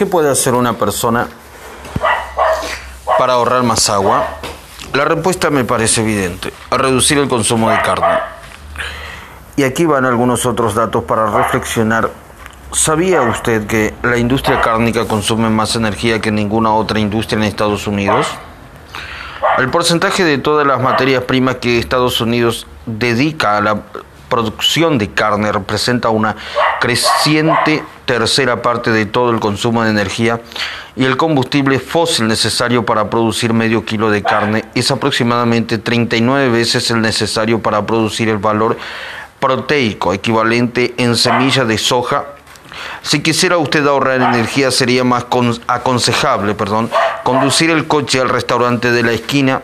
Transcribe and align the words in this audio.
¿Qué 0.00 0.06
puede 0.06 0.30
hacer 0.30 0.54
una 0.54 0.78
persona 0.78 1.28
para 3.18 3.34
ahorrar 3.34 3.62
más 3.64 3.90
agua? 3.90 4.28
La 4.94 5.04
respuesta 5.04 5.50
me 5.50 5.64
parece 5.64 6.00
evidente, 6.00 6.54
a 6.70 6.78
reducir 6.78 7.18
el 7.18 7.28
consumo 7.28 7.68
de 7.68 7.82
carne. 7.82 8.18
Y 9.56 9.64
aquí 9.64 9.84
van 9.84 10.06
algunos 10.06 10.46
otros 10.46 10.74
datos 10.74 11.04
para 11.04 11.26
reflexionar. 11.26 12.08
¿Sabía 12.72 13.20
usted 13.20 13.66
que 13.66 13.92
la 14.02 14.16
industria 14.16 14.62
cárnica 14.62 15.06
consume 15.06 15.50
más 15.50 15.76
energía 15.76 16.18
que 16.18 16.32
ninguna 16.32 16.72
otra 16.72 16.98
industria 16.98 17.36
en 17.36 17.44
Estados 17.44 17.86
Unidos? 17.86 18.26
El 19.58 19.68
porcentaje 19.68 20.24
de 20.24 20.38
todas 20.38 20.66
las 20.66 20.80
materias 20.80 21.24
primas 21.24 21.56
que 21.56 21.78
Estados 21.78 22.22
Unidos 22.22 22.66
dedica 22.86 23.58
a 23.58 23.60
la 23.60 23.82
producción 24.30 24.96
de 24.96 25.10
carne 25.10 25.52
representa 25.52 26.08
una 26.08 26.36
creciente 26.80 27.84
tercera 28.06 28.62
parte 28.62 28.90
de 28.90 29.04
todo 29.04 29.30
el 29.30 29.40
consumo 29.40 29.84
de 29.84 29.90
energía 29.90 30.40
y 30.96 31.04
el 31.04 31.18
combustible 31.18 31.78
fósil 31.78 32.26
necesario 32.26 32.86
para 32.86 33.10
producir 33.10 33.52
medio 33.52 33.84
kilo 33.84 34.10
de 34.10 34.22
carne 34.22 34.64
es 34.74 34.90
aproximadamente 34.90 35.76
39 35.76 36.48
veces 36.48 36.90
el 36.90 37.02
necesario 37.02 37.60
para 37.60 37.84
producir 37.84 38.30
el 38.30 38.38
valor 38.38 38.78
proteico 39.38 40.14
equivalente 40.14 40.94
en 40.96 41.16
semilla 41.16 41.64
de 41.64 41.76
soja. 41.76 42.24
Si 43.02 43.20
quisiera 43.20 43.58
usted 43.58 43.86
ahorrar 43.86 44.22
energía 44.22 44.70
sería 44.70 45.04
más 45.04 45.26
aconsejable, 45.66 46.54
perdón, 46.54 46.90
conducir 47.24 47.70
el 47.70 47.86
coche 47.86 48.20
al 48.20 48.28
restaurante 48.28 48.90
de 48.90 49.02
la 49.02 49.12
esquina 49.12 49.60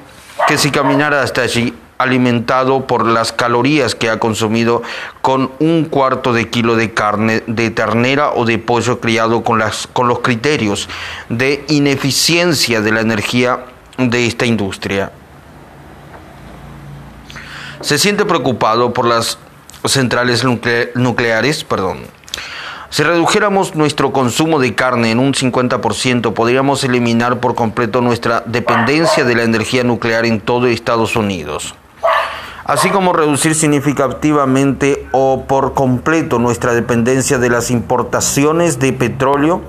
que 0.46 0.58
si 0.58 0.70
caminara 0.70 1.22
hasta 1.22 1.42
allí 1.42 1.74
alimentado 1.98 2.86
por 2.86 3.06
las 3.06 3.32
calorías 3.32 3.94
que 3.94 4.10
ha 4.10 4.18
consumido 4.18 4.82
con 5.22 5.50
un 5.58 5.84
cuarto 5.84 6.32
de 6.32 6.48
kilo 6.50 6.76
de 6.76 6.92
carne 6.92 7.42
de 7.46 7.70
ternera 7.70 8.32
o 8.32 8.44
de 8.44 8.58
pollo 8.58 9.00
criado 9.00 9.42
con, 9.42 9.58
las, 9.58 9.86
con 9.86 10.08
los 10.08 10.20
criterios 10.20 10.88
de 11.28 11.64
ineficiencia 11.68 12.80
de 12.80 12.92
la 12.92 13.00
energía 13.00 13.64
de 13.98 14.26
esta 14.26 14.46
industria. 14.46 15.12
Se 17.80 17.98
siente 17.98 18.24
preocupado 18.24 18.92
por 18.92 19.06
las 19.06 19.38
centrales 19.84 20.44
nucleares, 20.94 21.64
perdón, 21.64 22.00
si 22.88 23.02
redujéramos 23.02 23.74
nuestro 23.74 24.12
consumo 24.12 24.58
de 24.58 24.74
carne 24.74 25.10
en 25.10 25.18
un 25.18 25.34
50%, 25.34 26.32
podríamos 26.32 26.82
eliminar 26.84 27.40
por 27.40 27.54
completo 27.54 28.00
nuestra 28.00 28.42
dependencia 28.46 29.24
de 29.24 29.34
la 29.34 29.42
energía 29.42 29.84
nuclear 29.84 30.24
en 30.24 30.40
todo 30.40 30.66
Estados 30.66 31.16
Unidos 31.16 31.74
así 32.66 32.90
como 32.90 33.12
reducir 33.12 33.54
significativamente 33.54 35.06
o 35.12 35.44
por 35.46 35.74
completo 35.74 36.38
nuestra 36.38 36.74
dependencia 36.74 37.38
de 37.38 37.48
las 37.48 37.70
importaciones 37.70 38.78
de 38.80 38.92
petróleo. 38.92 39.62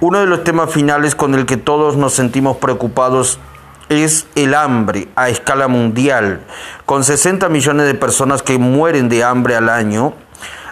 Uno 0.00 0.18
de 0.20 0.26
los 0.26 0.44
temas 0.44 0.70
finales 0.70 1.14
con 1.14 1.34
el 1.34 1.46
que 1.46 1.56
todos 1.56 1.96
nos 1.96 2.14
sentimos 2.14 2.56
preocupados 2.58 3.38
es 3.88 4.26
el 4.34 4.54
hambre 4.54 5.08
a 5.16 5.28
escala 5.28 5.66
mundial, 5.66 6.40
con 6.84 7.04
60 7.04 7.48
millones 7.48 7.86
de 7.86 7.94
personas 7.94 8.42
que 8.42 8.58
mueren 8.58 9.08
de 9.08 9.24
hambre 9.24 9.56
al 9.56 9.68
año 9.68 10.12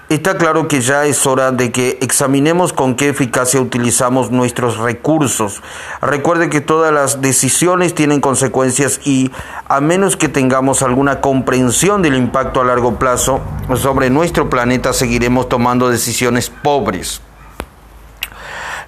Está 0.09 0.39
claro 0.39 0.69
que 0.69 0.83
ya 0.83 1.05
es 1.05 1.27
hora 1.27 1.51
de 1.51 1.73
que 1.73 1.99
examinemos 2.01 2.73
con 2.73 2.95
qué 2.95 3.09
eficacia 3.09 3.61
utilizamos 3.61 4.31
nuestros 4.31 4.79
recursos. 4.79 5.63
Recuerde 6.01 6.48
que 6.48 6.61
todas 6.61 6.93
las 6.93 7.21
decisiones 7.21 7.93
tienen 7.93 8.21
consecuencias 8.21 9.01
y 9.05 9.33
a 9.67 9.81
menos 9.81 10.17
que 10.17 10.29
tengamos 10.29 10.83
alguna 10.83 11.21
comprensión 11.21 12.03
del 12.03 12.15
impacto 12.15 12.61
a 12.61 12.65
largo 12.65 13.01
plazo 13.01 13.41
sobre 13.75 14.09
nuestro 14.09 14.48
planeta, 14.48 14.93
seguiremos 14.93 15.48
tomando 15.48 15.91
decisiones 15.91 16.51
pobres. 16.51 17.20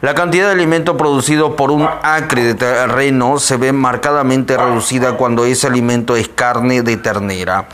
La 0.00 0.14
cantidad 0.14 0.46
de 0.46 0.52
alimento 0.52 0.96
producido 0.96 1.56
por 1.56 1.72
un 1.72 1.88
acre 2.02 2.44
de 2.44 2.54
terreno 2.54 3.40
se 3.40 3.56
ve 3.56 3.72
marcadamente 3.72 4.56
reducida 4.56 5.16
cuando 5.16 5.44
ese 5.44 5.66
alimento 5.66 6.14
es 6.14 6.28
carne 6.28 6.82
de 6.82 6.96
ternera. 6.96 7.66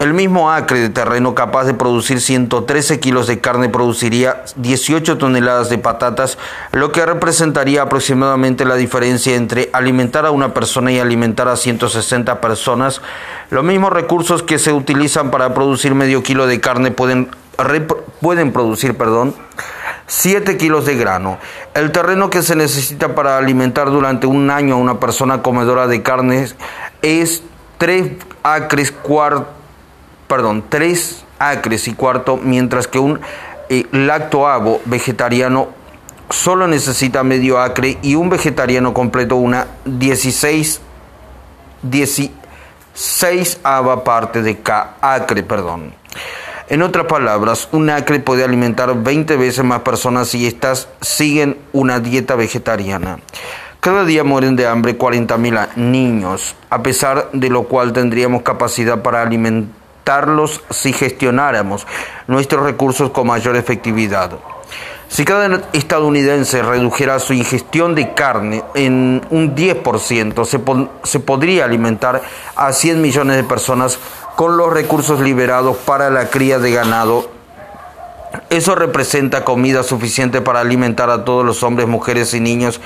El 0.00 0.14
mismo 0.14 0.50
acre 0.50 0.80
de 0.80 0.88
terreno 0.88 1.34
capaz 1.34 1.64
de 1.64 1.74
producir 1.74 2.22
113 2.22 3.00
kilos 3.00 3.26
de 3.26 3.38
carne 3.38 3.68
produciría 3.68 4.44
18 4.56 5.18
toneladas 5.18 5.68
de 5.68 5.76
patatas, 5.76 6.38
lo 6.72 6.90
que 6.90 7.04
representaría 7.04 7.82
aproximadamente 7.82 8.64
la 8.64 8.76
diferencia 8.76 9.36
entre 9.36 9.68
alimentar 9.74 10.24
a 10.24 10.30
una 10.30 10.54
persona 10.54 10.90
y 10.90 10.98
alimentar 10.98 11.48
a 11.48 11.56
160 11.56 12.40
personas. 12.40 13.02
Los 13.50 13.62
mismos 13.62 13.92
recursos 13.92 14.42
que 14.42 14.58
se 14.58 14.72
utilizan 14.72 15.30
para 15.30 15.52
producir 15.52 15.94
medio 15.94 16.22
kilo 16.22 16.46
de 16.46 16.60
carne 16.60 16.92
pueden, 16.92 17.28
pueden 18.22 18.52
producir 18.54 18.96
perdón, 18.96 19.34
7 20.06 20.56
kilos 20.56 20.86
de 20.86 20.96
grano. 20.96 21.36
El 21.74 21.92
terreno 21.92 22.30
que 22.30 22.40
se 22.42 22.56
necesita 22.56 23.14
para 23.14 23.36
alimentar 23.36 23.90
durante 23.90 24.26
un 24.26 24.48
año 24.48 24.76
a 24.76 24.78
una 24.78 24.98
persona 24.98 25.42
comedora 25.42 25.86
de 25.88 26.02
carnes 26.02 26.56
es 27.02 27.42
3 27.76 28.12
acres 28.42 28.92
cuarto 28.92 29.59
perdón, 30.30 30.62
tres 30.68 31.24
acres 31.40 31.88
y 31.88 31.94
cuarto, 31.94 32.36
mientras 32.36 32.86
que 32.86 33.00
un 33.00 33.18
eh, 33.68 33.84
lactoavo 33.90 34.80
vegetariano 34.84 35.70
solo 36.30 36.68
necesita 36.68 37.24
medio 37.24 37.58
acre 37.58 37.98
y 38.00 38.14
un 38.14 38.30
vegetariano 38.30 38.94
completo 38.94 39.34
una 39.34 39.66
16, 39.86 40.80
16 41.82 43.60
ava 43.64 44.04
parte 44.04 44.40
de 44.42 44.60
cada 44.60 44.94
acre, 45.00 45.42
perdón. 45.42 45.94
En 46.68 46.82
otras 46.82 47.06
palabras, 47.06 47.68
un 47.72 47.90
acre 47.90 48.20
puede 48.20 48.44
alimentar 48.44 49.02
20 49.02 49.36
veces 49.36 49.64
más 49.64 49.80
personas 49.80 50.28
si 50.28 50.46
éstas 50.46 50.86
siguen 51.00 51.58
una 51.72 51.98
dieta 51.98 52.36
vegetariana. 52.36 53.18
Cada 53.80 54.04
día 54.04 54.22
mueren 54.22 54.54
de 54.54 54.68
hambre 54.68 54.96
40.000 54.96 55.74
niños, 55.74 56.54
a 56.68 56.84
pesar 56.84 57.30
de 57.32 57.48
lo 57.48 57.64
cual 57.64 57.92
tendríamos 57.92 58.42
capacidad 58.42 59.02
para 59.02 59.22
alimentar 59.22 59.79
si 60.70 60.92
gestionáramos 60.92 61.86
nuestros 62.26 62.64
recursos 62.64 63.10
con 63.10 63.28
mayor 63.28 63.56
efectividad. 63.56 64.32
Si 65.08 65.24
cada 65.24 65.62
estadounidense 65.72 66.62
redujera 66.62 67.18
su 67.18 67.32
ingestión 67.32 67.94
de 67.94 68.14
carne 68.14 68.62
en 68.74 69.22
un 69.30 69.56
10%, 69.56 70.44
se, 70.44 70.60
se 71.02 71.20
podría 71.20 71.64
alimentar 71.64 72.22
a 72.54 72.72
100 72.72 73.00
millones 73.00 73.36
de 73.36 73.44
personas 73.44 73.98
con 74.36 74.56
los 74.56 74.72
recursos 74.72 75.20
liberados 75.20 75.76
para 75.78 76.10
la 76.10 76.28
cría 76.30 76.58
de 76.60 76.70
ganado. 76.70 77.28
Eso 78.50 78.76
representa 78.76 79.44
comida 79.44 79.82
suficiente 79.82 80.40
para 80.40 80.60
alimentar 80.60 81.10
a 81.10 81.24
todos 81.24 81.44
los 81.44 81.64
hombres, 81.64 81.88
mujeres 81.88 82.32
y 82.34 82.40
niños 82.40 82.80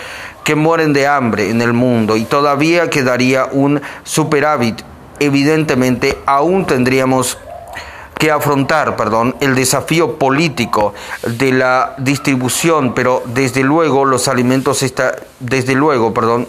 que 0.45 0.55
mueren 0.55 0.95
de 0.95 1.07
hambre 1.07 1.51
en 1.51 1.61
el 1.61 1.75
mundo 1.75 2.17
y 2.17 2.25
todavía 2.25 2.89
quedaría 2.89 3.47
un 3.53 3.83
superávit 4.05 4.83
evidentemente 5.21 6.19
aún 6.27 6.67
tendríamos 6.67 7.39
que 8.19 8.31
afrontar, 8.31 8.97
perdón, 8.97 9.37
el 9.41 9.55
desafío 9.55 10.19
político 10.19 10.95
de 11.27 11.53
la 11.53 11.95
distribución, 11.99 12.95
pero 12.95 13.23
desde 13.27 13.63
luego 13.63 14.05
los 14.05 14.29
alimentos 14.29 14.83
está, 14.83 15.17
desde 15.41 15.75
luego, 15.75 16.15
perdón, 16.15 16.47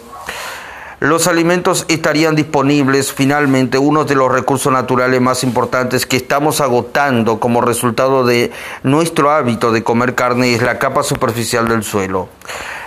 los 1.00 1.28
alimentos 1.28 1.86
estarían 1.90 2.36
disponibles 2.36 3.12
finalmente, 3.12 3.78
uno 3.78 4.06
de 4.06 4.16
los 4.16 4.31
recursos 4.31 4.72
naturales 4.72 5.20
más 5.20 5.44
importantes 5.44 6.06
que 6.06 6.18
estamos 6.18 6.62
agotando 6.62 7.40
como 7.40 7.62
resultado 7.62 8.26
de 8.26 8.52
nuestro 8.84 9.32
hábito 9.32 9.72
de 9.72 9.84
comer 9.84 10.16
carne 10.16 10.53
es 10.53 10.62
la 10.62 10.80
capa 10.80 11.03
superficial 11.03 11.68
del 11.68 11.84
suelo. 11.84 12.30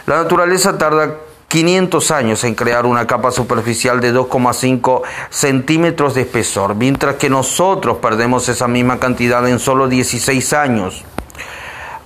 La 0.07 0.17
naturaleza 0.23 0.79
tarda 0.79 1.17
500 1.49 2.11
años 2.11 2.45
en 2.45 2.55
crear 2.55 2.85
una 2.85 3.07
capa 3.07 3.31
superficial 3.31 4.01
de 4.01 4.15
2,5 4.15 5.03
centímetros 5.31 6.15
de 6.15 6.23
espesor, 6.23 6.75
mientras 6.75 7.17
que 7.17 7.31
nosotros 7.31 7.99
perdemos 7.99 8.49
esa 8.51 8.69
misma 8.69 8.99
cantidad 8.99 9.49
en 9.49 9.59
solo 9.59 9.89
16 9.89 10.53
años. 10.53 11.05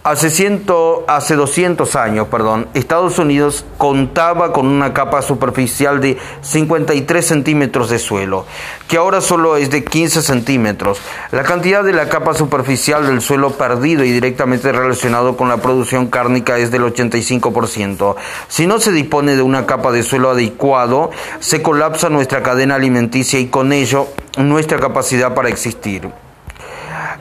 Hace, 0.04 0.30
ciento, 0.30 1.04
hace 1.06 1.36
200 1.36 1.94
años, 1.94 2.26
perdón, 2.26 2.66
Estados 2.74 3.20
Unidos 3.20 3.64
contaba 3.78 4.52
con 4.52 4.66
una 4.66 4.92
capa 4.92 5.22
superficial 5.22 6.00
de 6.00 6.18
53 6.40 7.24
centímetros 7.24 7.88
de 7.88 8.00
suelo, 8.00 8.44
que 8.88 8.96
ahora 8.96 9.20
solo 9.20 9.56
es 9.56 9.70
de 9.70 9.84
15 9.84 10.22
centímetros. 10.22 11.00
La 11.30 11.44
cantidad 11.44 11.84
de 11.84 11.92
la 11.92 12.08
capa 12.08 12.34
superficial 12.34 13.06
del 13.06 13.20
suelo 13.20 13.52
perdido 13.52 14.02
y 14.02 14.10
directamente 14.10 14.72
relacionado 14.72 15.36
con 15.36 15.48
la 15.48 15.58
producción 15.58 16.08
cárnica 16.08 16.58
es 16.58 16.72
del 16.72 16.82
85%. 16.82 18.16
Si 18.48 18.66
no 18.66 18.80
se 18.80 18.90
dispone 18.90 19.36
de 19.36 19.42
una 19.42 19.66
capa 19.66 19.92
de 19.92 20.02
suelo 20.02 20.30
adecuado, 20.30 21.12
se 21.38 21.62
colapsa 21.62 22.08
nuestra 22.08 22.42
cadena 22.42 22.74
alimenticia 22.74 23.38
y 23.38 23.46
con 23.46 23.72
ello 23.72 24.08
nuestra 24.36 24.80
capacidad 24.80 25.32
para 25.32 25.48
existir. 25.48 26.10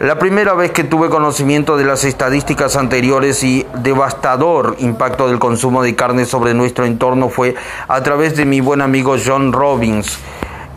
La 0.02 0.18
primera 0.18 0.56
vez 0.56 0.72
que 0.72 0.84
tuve 0.84 1.10
conocimiento 1.10 1.78
de 1.78 1.86
las 1.86 2.04
estadísticas 2.06 2.76
anteriores 2.76 3.44
y 3.44 3.68
devastador 3.84 4.76
impacto 4.80 5.28
del 5.28 5.38
consumo 5.38 5.84
de 5.84 5.96
carne 5.96 6.26
sobre 6.26 6.56
nuestro 6.56 6.86
entorno 6.86 7.30
fue 7.30 7.54
a 7.88 8.02
través 8.02 8.36
de 8.36 8.46
mi 8.46 8.62
buen 8.62 8.82
amigo 8.82 9.16
John 9.24 9.54
Robbins, 9.54 10.18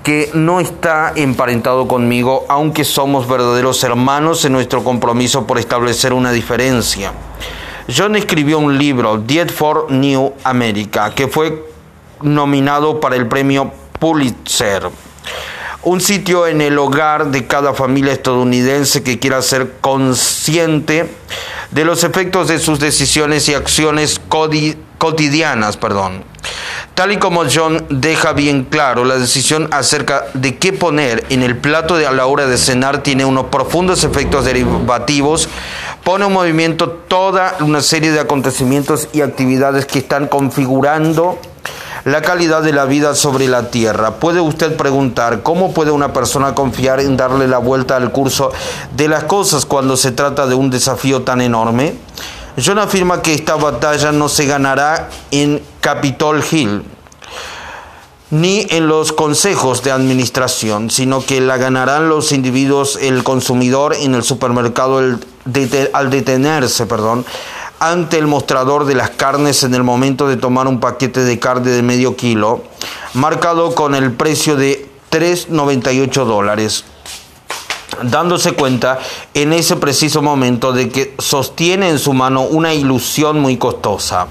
que 0.02 0.28
no 0.34 0.60
está 0.60 1.14
emparentado 1.16 1.88
conmigo, 1.88 2.44
aunque 2.50 2.84
somos 2.84 3.26
verdaderos 3.26 3.82
hermanos 3.82 4.44
en 4.44 4.52
nuestro 4.52 4.84
compromiso 4.84 5.46
por 5.46 5.58
establecer 5.58 6.12
una 6.12 6.30
diferencia. 6.30 7.14
John 7.88 8.16
escribió 8.16 8.58
un 8.58 8.76
libro, 8.76 9.16
Diet 9.16 9.50
for 9.50 9.90
New 9.90 10.34
America, 10.44 11.14
que 11.14 11.28
fue 11.28 11.64
nominado 12.20 13.00
para 13.00 13.16
el 13.16 13.26
premio 13.26 13.72
Pulitzer. 13.98 14.90
Un 15.84 16.00
sitio 16.00 16.46
en 16.46 16.62
el 16.62 16.78
hogar 16.78 17.30
de 17.30 17.46
cada 17.46 17.74
familia 17.74 18.14
estadounidense 18.14 19.02
que 19.02 19.18
quiera 19.18 19.42
ser 19.42 19.74
consciente 19.82 21.10
de 21.72 21.84
los 21.84 22.04
efectos 22.04 22.48
de 22.48 22.58
sus 22.58 22.80
decisiones 22.80 23.50
y 23.50 23.54
acciones 23.54 24.18
cotidianas. 24.98 25.76
Perdón. 25.76 26.24
Tal 26.94 27.12
y 27.12 27.18
como 27.18 27.42
John 27.52 27.84
deja 27.90 28.32
bien 28.32 28.64
claro, 28.64 29.04
la 29.04 29.18
decisión 29.18 29.68
acerca 29.72 30.24
de 30.32 30.56
qué 30.56 30.72
poner 30.72 31.26
en 31.28 31.42
el 31.42 31.58
plato 31.58 31.96
de 31.96 32.06
a 32.06 32.12
la 32.12 32.24
hora 32.26 32.46
de 32.46 32.56
cenar 32.56 33.02
tiene 33.02 33.26
unos 33.26 33.46
profundos 33.46 34.04
efectos 34.04 34.46
derivativos, 34.46 35.50
pone 36.02 36.24
en 36.24 36.32
movimiento 36.32 36.88
toda 36.88 37.56
una 37.60 37.82
serie 37.82 38.10
de 38.10 38.20
acontecimientos 38.20 39.08
y 39.12 39.20
actividades 39.20 39.84
que 39.84 39.98
están 39.98 40.28
configurando 40.28 41.38
la 42.04 42.20
calidad 42.20 42.62
de 42.62 42.72
la 42.72 42.84
vida 42.84 43.14
sobre 43.14 43.48
la 43.48 43.70
tierra. 43.70 44.16
Puede 44.16 44.40
usted 44.40 44.76
preguntar, 44.76 45.42
¿cómo 45.42 45.72
puede 45.72 45.90
una 45.90 46.12
persona 46.12 46.54
confiar 46.54 47.00
en 47.00 47.16
darle 47.16 47.48
la 47.48 47.58
vuelta 47.58 47.96
al 47.96 48.12
curso 48.12 48.52
de 48.94 49.08
las 49.08 49.24
cosas 49.24 49.64
cuando 49.64 49.96
se 49.96 50.12
trata 50.12 50.46
de 50.46 50.54
un 50.54 50.70
desafío 50.70 51.22
tan 51.22 51.40
enorme? 51.40 51.94
John 52.62 52.78
afirma 52.78 53.22
que 53.22 53.34
esta 53.34 53.56
batalla 53.56 54.12
no 54.12 54.28
se 54.28 54.46
ganará 54.46 55.08
en 55.30 55.62
Capitol 55.80 56.44
Hill 56.48 56.84
ni 58.30 58.66
en 58.70 58.88
los 58.88 59.12
consejos 59.12 59.82
de 59.82 59.92
administración, 59.92 60.90
sino 60.90 61.24
que 61.24 61.40
la 61.40 61.56
ganarán 61.56 62.08
los 62.08 62.32
individuos, 62.32 62.98
el 63.00 63.22
consumidor 63.22 63.94
en 63.94 64.14
el 64.14 64.24
supermercado 64.24 64.98
al 64.98 66.10
detenerse, 66.10 66.86
perdón, 66.86 67.24
ante 67.90 68.18
el 68.18 68.26
mostrador 68.26 68.84
de 68.86 68.94
las 68.94 69.10
carnes 69.10 69.62
en 69.62 69.74
el 69.74 69.82
momento 69.82 70.28
de 70.28 70.36
tomar 70.36 70.66
un 70.66 70.80
paquete 70.80 71.20
de 71.20 71.38
carne 71.38 71.70
de 71.70 71.82
medio 71.82 72.16
kilo, 72.16 72.62
marcado 73.14 73.74
con 73.74 73.94
el 73.94 74.12
precio 74.12 74.56
de 74.56 74.88
3,98 75.10 76.24
dólares 76.24 76.84
dándose 78.02 78.52
cuenta 78.52 78.98
en 79.34 79.52
ese 79.52 79.76
preciso 79.76 80.22
momento 80.22 80.72
de 80.72 80.88
que 80.88 81.14
sostiene 81.18 81.88
en 81.88 81.98
su 81.98 82.12
mano 82.12 82.42
una 82.42 82.74
ilusión 82.74 83.40
muy 83.40 83.56
costosa. 83.56 84.26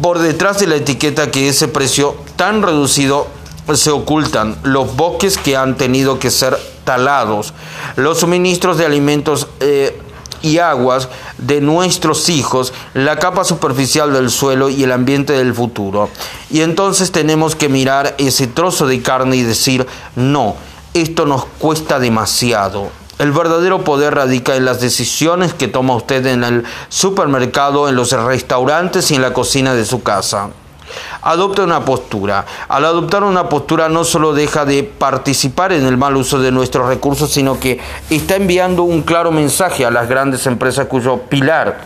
Por 0.00 0.18
detrás 0.18 0.58
de 0.58 0.66
la 0.66 0.76
etiqueta 0.76 1.30
que 1.30 1.48
ese 1.48 1.68
precio 1.68 2.16
tan 2.36 2.62
reducido 2.62 3.28
se 3.74 3.90
ocultan 3.90 4.56
los 4.62 4.96
bosques 4.96 5.38
que 5.38 5.56
han 5.56 5.76
tenido 5.76 6.18
que 6.18 6.30
ser 6.30 6.56
talados, 6.84 7.52
los 7.96 8.20
suministros 8.20 8.78
de 8.78 8.86
alimentos 8.86 9.48
eh, 9.60 10.00
y 10.42 10.58
aguas 10.58 11.08
de 11.38 11.60
nuestros 11.60 12.28
hijos, 12.28 12.72
la 12.94 13.18
capa 13.18 13.44
superficial 13.44 14.12
del 14.12 14.30
suelo 14.30 14.68
y 14.68 14.84
el 14.84 14.92
ambiente 14.92 15.32
del 15.32 15.54
futuro. 15.54 16.10
Y 16.50 16.60
entonces 16.60 17.12
tenemos 17.12 17.56
que 17.56 17.68
mirar 17.68 18.14
ese 18.18 18.46
trozo 18.46 18.86
de 18.86 19.02
carne 19.02 19.36
y 19.36 19.42
decir, 19.42 19.86
no, 20.14 20.56
esto 20.94 21.26
nos 21.26 21.44
cuesta 21.44 21.98
demasiado. 21.98 22.90
El 23.18 23.32
verdadero 23.32 23.82
poder 23.82 24.14
radica 24.14 24.56
en 24.56 24.66
las 24.66 24.80
decisiones 24.80 25.54
que 25.54 25.68
toma 25.68 25.96
usted 25.96 26.26
en 26.26 26.44
el 26.44 26.64
supermercado, 26.90 27.88
en 27.88 27.96
los 27.96 28.12
restaurantes 28.12 29.10
y 29.10 29.14
en 29.14 29.22
la 29.22 29.32
cocina 29.32 29.74
de 29.74 29.86
su 29.86 30.02
casa. 30.02 30.50
Adopta 31.26 31.64
una 31.64 31.84
postura. 31.84 32.46
Al 32.68 32.84
adoptar 32.84 33.24
una 33.24 33.48
postura 33.48 33.88
no 33.88 34.04
solo 34.04 34.32
deja 34.32 34.64
de 34.64 34.84
participar 34.84 35.72
en 35.72 35.84
el 35.84 35.96
mal 35.96 36.16
uso 36.16 36.38
de 36.38 36.52
nuestros 36.52 36.86
recursos, 36.86 37.32
sino 37.32 37.58
que 37.58 37.80
está 38.10 38.36
enviando 38.36 38.84
un 38.84 39.02
claro 39.02 39.32
mensaje 39.32 39.84
a 39.84 39.90
las 39.90 40.08
grandes 40.08 40.46
empresas 40.46 40.86
cuyo 40.86 41.18
pilar 41.22 41.80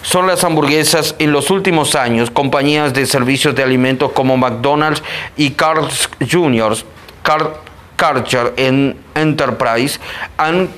son 0.00 0.26
las 0.26 0.42
hamburguesas. 0.42 1.14
En 1.18 1.32
los 1.32 1.50
últimos 1.50 1.96
años, 1.96 2.30
compañías 2.30 2.94
de 2.94 3.04
servicios 3.04 3.54
de 3.54 3.62
alimentos 3.62 4.12
como 4.12 4.38
McDonald's 4.38 5.02
y 5.36 5.50
Carl's 5.50 6.08
Jr., 6.26 6.74
Karcher 7.96 8.54
en 8.56 8.96
Enterprise 9.14 10.00
han 10.38 10.70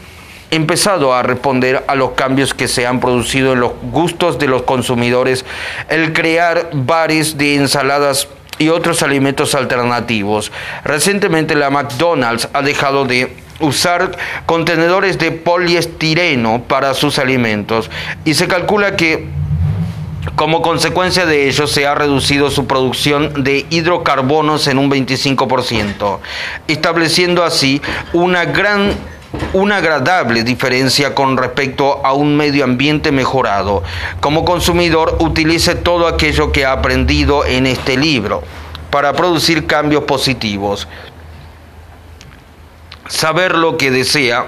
empezado 0.51 1.15
a 1.15 1.23
responder 1.23 1.85
a 1.87 1.95
los 1.95 2.13
cambios 2.13 2.55
que 2.55 2.69
se 2.69 2.87
han 2.87 3.01
producido 3.01 3.53
en 3.53 3.61
los 3.61 3.73
gustos 3.93 4.39
de 4.39 4.49
los 4.49 4.63
consumidores, 4.63 5.45
el 5.89 6.13
crear 6.13 6.71
bares 6.73 7.39
de 7.39 7.55
ensaladas 7.55 8.29
y 8.59 8.69
otros 8.69 9.03
alimentos 9.03 9.55
alternativos. 9.55 10.53
Recientemente 10.85 11.55
la 11.55 11.71
McDonald's 11.71 12.49
ha 12.53 12.63
dejado 12.63 13.05
de 13.05 13.37
usar 13.61 14.17
contenedores 14.47 15.19
de 15.19 15.33
poliestireno 15.33 16.63
para 16.67 16.95
sus 16.95 17.19
alimentos 17.19 17.91
y 18.25 18.35
se 18.35 18.49
calcula 18.49 18.97
que 18.97 19.29
como 20.37 20.61
consecuencia 20.61 21.25
de 21.25 21.49
ello, 21.49 21.67
se 21.67 21.87
ha 21.87 21.95
reducido 21.95 22.51
su 22.51 22.67
producción 22.67 23.43
de 23.43 23.67
hidrocarbonos 23.71 24.67
en 24.67 24.79
un 24.79 24.91
25%, 24.91 26.19
estableciendo 26.69 27.43
así 27.43 27.81
una 28.13 28.45
gran 28.45 28.93
una 29.53 29.77
agradable 29.77 30.43
diferencia 30.43 31.15
con 31.15 31.37
respecto 31.37 32.05
a 32.05 32.13
un 32.13 32.37
medio 32.37 32.65
ambiente 32.65 33.13
mejorado. 33.13 33.83
Como 34.21 34.45
consumidor, 34.45 35.17
utilice 35.21 35.75
todo 35.75 36.07
aquello 36.07 36.53
que 36.53 36.65
ha 36.65 36.73
aprendido 36.73 37.45
en 37.45 37.67
este 37.67 37.97
libro 37.97 38.43
para 38.91 39.13
producir 39.13 39.67
cambios 39.67 40.05
positivos. 40.05 40.89
Saber 43.09 43.57
lo 43.57 43.77
que 43.77 43.91
desea, 43.91 44.47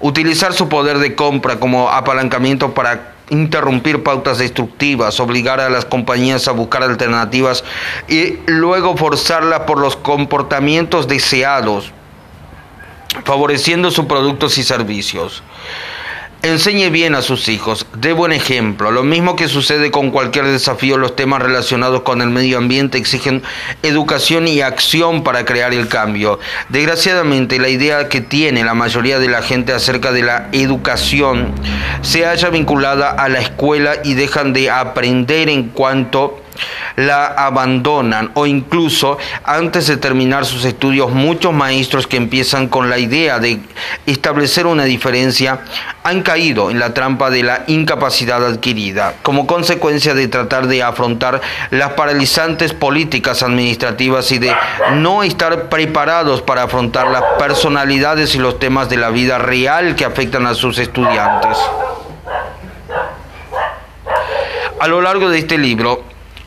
utilizar 0.00 0.52
su 0.52 0.68
poder 0.68 0.98
de 0.98 1.14
compra 1.14 1.58
como 1.58 1.88
apalancamiento 1.88 2.74
para 2.74 3.14
interrumpir 3.30 4.02
pautas 4.02 4.36
destructivas, 4.38 5.18
obligar 5.20 5.60
a 5.60 5.70
las 5.70 5.86
compañías 5.86 6.46
a 6.46 6.52
buscar 6.52 6.82
alternativas 6.82 7.64
y 8.06 8.38
luego 8.46 8.96
forzarlas 8.98 9.60
por 9.60 9.78
los 9.78 9.96
comportamientos 9.96 11.08
deseados, 11.08 11.92
favoreciendo 13.24 13.90
sus 13.90 14.06
productos 14.06 14.58
y 14.58 14.64
servicios. 14.64 15.42
Enseñe 16.44 16.90
bien 16.90 17.14
a 17.14 17.22
sus 17.22 17.48
hijos, 17.48 17.86
dé 17.96 18.12
buen 18.12 18.30
ejemplo. 18.30 18.90
Lo 18.90 19.02
mismo 19.02 19.34
que 19.34 19.48
sucede 19.48 19.90
con 19.90 20.10
cualquier 20.10 20.44
desafío, 20.44 20.98
los 20.98 21.16
temas 21.16 21.40
relacionados 21.40 22.02
con 22.02 22.20
el 22.20 22.28
medio 22.28 22.58
ambiente 22.58 22.98
exigen 22.98 23.42
educación 23.82 24.46
y 24.46 24.60
acción 24.60 25.24
para 25.24 25.46
crear 25.46 25.72
el 25.72 25.88
cambio. 25.88 26.38
Desgraciadamente, 26.68 27.58
la 27.58 27.70
idea 27.70 28.10
que 28.10 28.20
tiene 28.20 28.62
la 28.62 28.74
mayoría 28.74 29.18
de 29.18 29.28
la 29.28 29.40
gente 29.40 29.72
acerca 29.72 30.12
de 30.12 30.20
la 30.20 30.50
educación 30.52 31.54
se 32.02 32.26
halla 32.26 32.50
vinculada 32.50 33.08
a 33.08 33.30
la 33.30 33.38
escuela 33.38 33.94
y 34.04 34.12
dejan 34.12 34.52
de 34.52 34.68
aprender 34.68 35.48
en 35.48 35.70
cuanto 35.70 36.43
la 36.96 37.26
abandonan 37.26 38.30
o 38.34 38.46
incluso 38.46 39.18
antes 39.44 39.86
de 39.86 39.96
terminar 39.96 40.44
sus 40.44 40.64
estudios 40.64 41.10
muchos 41.10 41.52
maestros 41.52 42.06
que 42.06 42.16
empiezan 42.16 42.68
con 42.68 42.90
la 42.90 42.98
idea 42.98 43.38
de 43.38 43.60
establecer 44.06 44.66
una 44.66 44.84
diferencia 44.84 45.60
han 46.02 46.22
caído 46.22 46.70
en 46.70 46.78
la 46.78 46.94
trampa 46.94 47.30
de 47.30 47.42
la 47.42 47.64
incapacidad 47.66 48.44
adquirida 48.44 49.14
como 49.22 49.46
consecuencia 49.46 50.14
de 50.14 50.28
tratar 50.28 50.66
de 50.66 50.82
afrontar 50.82 51.40
las 51.70 51.92
paralizantes 51.92 52.72
políticas 52.72 53.42
administrativas 53.42 54.30
y 54.32 54.38
de 54.38 54.54
no 54.94 55.22
estar 55.22 55.68
preparados 55.68 56.42
para 56.42 56.64
afrontar 56.64 57.08
las 57.08 57.22
personalidades 57.38 58.34
y 58.34 58.38
los 58.38 58.58
temas 58.58 58.88
de 58.88 58.96
la 58.96 59.10
vida 59.10 59.38
real 59.38 59.96
que 59.96 60.04
afectan 60.04 60.46
a 60.46 60.54
sus 60.54 60.78
estudiantes. 60.78 61.58
A 64.80 64.88
lo 64.88 65.00
largo 65.00 65.30
de 65.30 65.38
este 65.38 65.56
libro, 65.56 66.04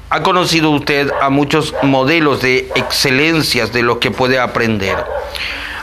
ha 0.09 0.23
conocido 0.23 0.71
usted 0.71 1.11
a 1.21 1.29
muchos 1.29 1.73
modelos 1.83 2.41
de 2.41 2.69
excelencias 2.75 3.73
de 3.73 3.83
los 3.83 3.97
que 3.97 4.11
puede 4.11 4.39
aprender. 4.39 4.97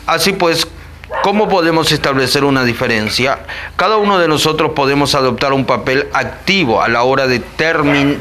Así 0.06 0.32
pues, 0.32 0.66
¿Cómo 1.22 1.48
podemos 1.48 1.90
establecer 1.90 2.44
una 2.44 2.64
diferencia? 2.64 3.38
Cada 3.76 3.96
uno 3.96 4.18
de 4.18 4.28
nosotros 4.28 4.72
podemos 4.74 5.14
adoptar 5.14 5.54
un 5.54 5.64
papel 5.64 6.08
activo 6.12 6.82
a 6.82 6.88
la 6.88 7.02
hora 7.02 7.26
de 7.26 7.42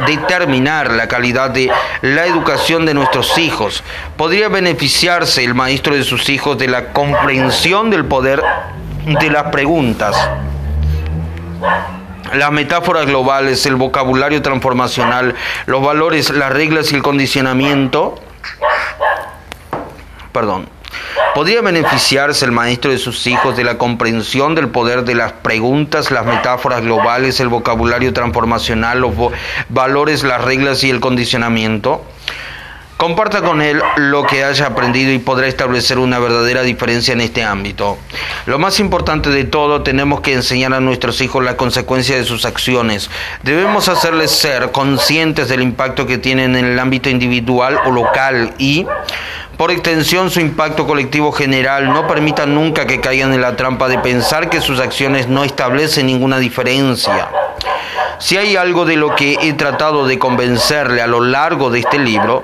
determinar 0.07 0.91
la 0.91 1.07
calidad 1.09 1.49
de 1.49 1.69
la 2.01 2.25
educación 2.25 2.85
de 2.85 2.93
nuestros 2.93 3.37
hijos. 3.37 3.83
¿Podría 4.15 4.47
beneficiarse 4.47 5.43
el 5.43 5.53
maestro 5.53 5.95
de 5.95 6.03
sus 6.03 6.29
hijos 6.29 6.57
de 6.57 6.69
la 6.69 6.93
comprensión 6.93 7.89
del 7.89 8.05
poder 8.05 8.41
de 9.05 9.29
las 9.29 9.51
preguntas? 9.51 10.15
Las 12.33 12.51
metáforas 12.51 13.05
globales, 13.05 13.65
el 13.65 13.75
vocabulario 13.75 14.41
transformacional, 14.41 15.35
los 15.65 15.83
valores, 15.83 16.29
las 16.29 16.51
reglas 16.51 16.91
y 16.91 16.95
el 16.95 17.03
condicionamiento, 17.03 18.15
perdón, 20.31 20.67
¿Podría 21.33 21.61
beneficiarse 21.61 22.45
el 22.45 22.51
maestro 22.51 22.91
de 22.91 22.99
sus 22.99 23.25
hijos 23.25 23.57
de 23.57 23.63
la 23.63 23.79
comprensión 23.79 24.53
del 24.53 24.67
poder 24.67 25.03
de 25.03 25.15
las 25.15 25.31
preguntas, 25.31 26.11
las 26.11 26.27
metáforas 26.27 26.81
globales, 26.81 27.39
el 27.39 27.47
vocabulario 27.47 28.13
transformacional, 28.13 28.99
los 28.99 29.13
valores, 29.69 30.23
las 30.23 30.43
reglas 30.43 30.83
y 30.83 30.91
el 30.91 30.99
condicionamiento? 30.99 32.05
Comparta 32.97 33.41
con 33.41 33.61
él 33.61 33.81
lo 33.97 34.25
que 34.25 34.43
haya 34.43 34.67
aprendido 34.67 35.11
y 35.11 35.19
podrá 35.19 35.47
establecer 35.47 35.99
una 35.99 36.19
verdadera 36.19 36.61
diferencia 36.61 37.13
en 37.13 37.21
este 37.21 37.43
ámbito. 37.43 37.97
Lo 38.45 38.59
más 38.59 38.79
importante 38.79 39.29
de 39.29 39.43
todo, 39.43 39.81
tenemos 39.83 40.21
que 40.21 40.33
enseñar 40.33 40.73
a 40.73 40.79
nuestros 40.79 41.19
hijos 41.21 41.43
la 41.43 41.57
consecuencia 41.57 42.15
de 42.15 42.23
sus 42.23 42.45
acciones. 42.45 43.09
Debemos 43.41 43.89
hacerles 43.89 44.31
ser 44.31 44.71
conscientes 44.71 45.49
del 45.49 45.61
impacto 45.61 46.05
que 46.05 46.17
tienen 46.17 46.55
en 46.55 46.65
el 46.65 46.79
ámbito 46.79 47.09
individual 47.09 47.77
o 47.85 47.91
local 47.91 48.53
y 48.57 48.85
por 49.63 49.71
extensión 49.71 50.29
su 50.29 50.41
impacto 50.41 50.85
colectivo 50.85 51.31
general, 51.31 51.87
no 51.87 52.05
permitan 52.05 52.53
nunca 52.53 52.85
que 52.85 52.99
caigan 52.99 53.31
en 53.31 53.39
la 53.39 53.55
trampa 53.55 53.87
de 53.87 53.97
pensar 53.97 54.49
que 54.49 54.59
sus 54.59 54.81
acciones 54.81 55.29
no 55.29 55.45
establecen 55.45 56.07
ninguna 56.07 56.37
diferencia. 56.37 57.29
Si 58.19 58.35
hay 58.35 58.57
algo 58.57 58.83
de 58.83 58.97
lo 58.97 59.15
que 59.15 59.37
he 59.39 59.53
tratado 59.53 60.05
de 60.05 60.19
convencerle 60.19 61.01
a 61.01 61.07
lo 61.07 61.21
largo 61.21 61.69
de 61.69 61.79
este 61.79 61.97
libro, 61.97 62.43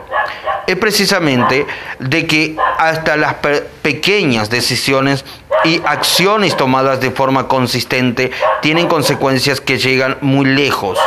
es 0.69 0.77
precisamente 0.77 1.65
de 1.97 2.27
que 2.27 2.55
hasta 2.77 3.17
las 3.17 3.35
pequeñas 3.81 4.51
decisiones 4.51 5.25
y 5.65 5.81
acciones 5.83 6.55
tomadas 6.55 7.01
de 7.01 7.09
forma 7.09 7.47
consistente 7.47 8.29
tienen 8.61 8.87
consecuencias 8.87 9.61
que 9.61 9.79
llegan 9.79 10.19
muy 10.21 10.45
lejos. 10.45 10.99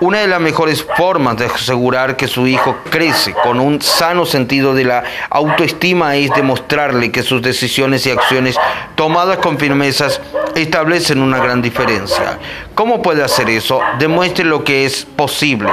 Una 0.00 0.20
de 0.20 0.28
las 0.28 0.40
mejores 0.40 0.82
formas 0.96 1.36
de 1.36 1.44
asegurar 1.44 2.16
que 2.16 2.26
su 2.26 2.46
hijo 2.46 2.78
crece 2.88 3.34
con 3.34 3.60
un 3.60 3.82
sano 3.82 4.24
sentido 4.24 4.72
de 4.74 4.84
la 4.84 5.04
autoestima 5.28 6.16
es 6.16 6.30
demostrarle 6.34 7.12
que 7.12 7.22
sus 7.22 7.42
decisiones 7.42 8.06
y 8.06 8.10
acciones 8.10 8.56
tomadas 8.94 9.36
con 9.38 9.58
firmezas 9.58 10.22
establecen 10.54 11.20
una 11.20 11.38
gran 11.38 11.60
diferencia. 11.60 12.38
¿Cómo 12.74 13.02
puede 13.02 13.22
hacer 13.22 13.50
eso? 13.50 13.80
Demuestre 13.98 14.46
lo 14.46 14.64
que 14.64 14.86
es 14.86 15.04
posible. 15.04 15.68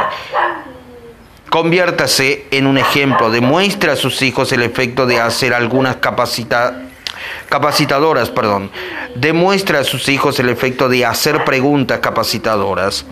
Conviértase 1.49 2.45
en 2.51 2.67
un 2.67 2.77
ejemplo, 2.77 3.31
demuestre 3.31 3.91
a 3.91 3.95
sus 3.95 4.21
hijos 4.21 4.51
el 4.51 4.61
efecto 4.61 5.05
de 5.05 5.19
hacer 5.19 5.53
algunas 5.53 5.97
capacitaciones 5.97 6.89
capacitadoras, 7.49 8.29
perdón. 8.29 8.71
Demuestra 9.15 9.79
a 9.79 9.83
sus 9.83 10.07
hijos 10.09 10.39
el 10.39 10.49
efecto 10.49 10.89
de 10.89 11.05
hacer 11.05 11.43
preguntas 11.43 11.99
capacitadoras, 11.99 13.05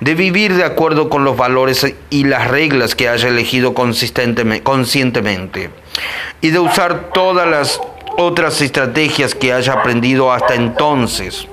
de 0.00 0.14
vivir 0.14 0.54
de 0.54 0.64
acuerdo 0.64 1.08
con 1.08 1.24
los 1.24 1.36
valores 1.36 1.94
y 2.10 2.24
las 2.24 2.48
reglas 2.48 2.94
que 2.94 3.08
haya 3.08 3.28
elegido 3.28 3.74
conscientemente 3.74 5.70
y 6.40 6.50
de 6.50 6.58
usar 6.58 7.10
todas 7.12 7.48
las 7.48 7.80
otras 8.16 8.60
estrategias 8.60 9.34
que 9.34 9.52
haya 9.52 9.74
aprendido 9.74 10.32
hasta 10.32 10.54
entonces. 10.54 11.46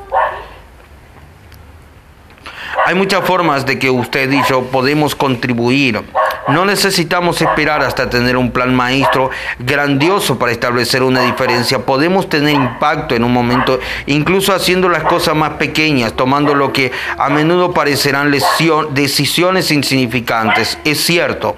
Hay 2.87 2.95
muchas 2.95 3.25
formas 3.25 3.65
de 3.65 3.77
que 3.77 3.89
usted 3.89 4.31
y 4.31 4.41
yo 4.47 4.63
podemos 4.71 5.13
contribuir 5.13 6.01
no 6.47 6.63
necesitamos 6.63 7.41
esperar 7.41 7.83
hasta 7.83 8.09
tener 8.09 8.37
un 8.37 8.51
plan 8.51 8.73
maestro 8.73 9.29
grandioso 9.59 10.39
para 10.39 10.53
establecer 10.53 11.03
una 11.03 11.23
diferencia. 11.23 11.79
Podemos 11.79 12.29
tener 12.29 12.55
impacto 12.55 13.15
en 13.15 13.25
un 13.25 13.33
momento, 13.33 13.81
incluso 14.05 14.53
haciendo 14.53 14.87
las 14.87 15.03
cosas 15.03 15.35
más 15.35 15.55
pequeñas, 15.55 16.13
tomando 16.13 16.55
lo 16.55 16.71
que 16.71 16.93
a 17.17 17.27
menudo 17.27 17.73
parecerán 17.73 18.33
decisiones 18.91 19.71
insignificantes. 19.71 20.77
Es 20.85 21.03
cierto 21.03 21.57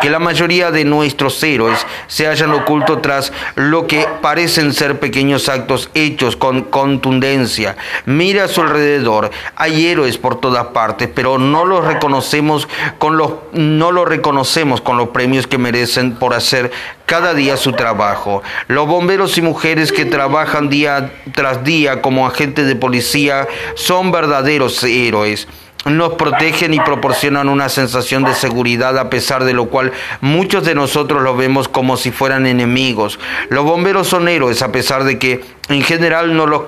que 0.00 0.10
la 0.10 0.18
mayoría 0.18 0.70
de 0.70 0.84
nuestros 0.84 1.42
héroes 1.42 1.86
se 2.06 2.26
hayan 2.26 2.52
oculto 2.52 2.98
tras 2.98 3.32
lo 3.54 3.86
que 3.86 4.06
parecen 4.22 4.72
ser 4.72 5.00
pequeños 5.00 5.48
actos 5.48 5.90
hechos 5.94 6.36
con 6.36 6.62
contundencia. 6.62 7.76
Mira 8.06 8.44
a 8.44 8.48
su 8.48 8.60
alrededor, 8.60 9.30
hay 9.56 9.86
héroes 9.86 10.18
por 10.18 10.40
todas 10.40 10.68
partes, 10.68 11.08
pero 11.12 11.38
no 11.38 11.64
los 11.64 11.84
reconocemos 11.84 12.68
con 12.98 13.16
los 13.16 13.32
no 13.52 13.92
los 13.92 14.08
reconocemos 14.08 14.80
con 14.80 14.96
los 14.96 15.08
premios 15.08 15.46
que 15.46 15.58
merecen 15.58 16.14
por 16.14 16.34
hacer 16.34 16.70
cada 17.06 17.34
día 17.34 17.56
su 17.56 17.72
trabajo. 17.72 18.42
Los 18.68 18.86
bomberos 18.86 19.38
y 19.38 19.42
mujeres 19.42 19.92
que 19.92 20.04
trabajan 20.04 20.68
día 20.68 21.12
tras 21.34 21.64
día 21.64 22.02
como 22.02 22.26
agentes 22.26 22.66
de 22.66 22.76
policía 22.76 23.48
son 23.74 24.12
verdaderos 24.12 24.82
héroes 24.84 25.48
nos 25.84 26.14
protegen 26.14 26.74
y 26.74 26.80
proporcionan 26.80 27.48
una 27.48 27.68
sensación 27.68 28.24
de 28.24 28.34
seguridad 28.34 28.98
a 28.98 29.10
pesar 29.10 29.44
de 29.44 29.52
lo 29.52 29.66
cual 29.66 29.92
muchos 30.20 30.64
de 30.64 30.74
nosotros 30.74 31.22
lo 31.22 31.36
vemos 31.36 31.68
como 31.68 31.96
si 31.96 32.10
fueran 32.10 32.46
enemigos. 32.46 33.18
Los 33.48 33.64
bomberos 33.64 34.08
son 34.08 34.28
héroes 34.28 34.62
a 34.62 34.72
pesar 34.72 35.04
de 35.04 35.18
que 35.18 35.44
en 35.68 35.82
general 35.82 36.36
no 36.36 36.46
los 36.46 36.62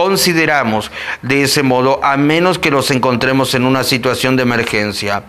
consideramos 0.00 0.90
de 1.20 1.42
ese 1.42 1.62
modo 1.62 2.02
a 2.02 2.16
menos 2.16 2.58
que 2.58 2.70
nos 2.70 2.90
encontremos 2.90 3.54
en 3.54 3.66
una 3.66 3.84
situación 3.84 4.34
de 4.34 4.44
emergencia. 4.44 5.24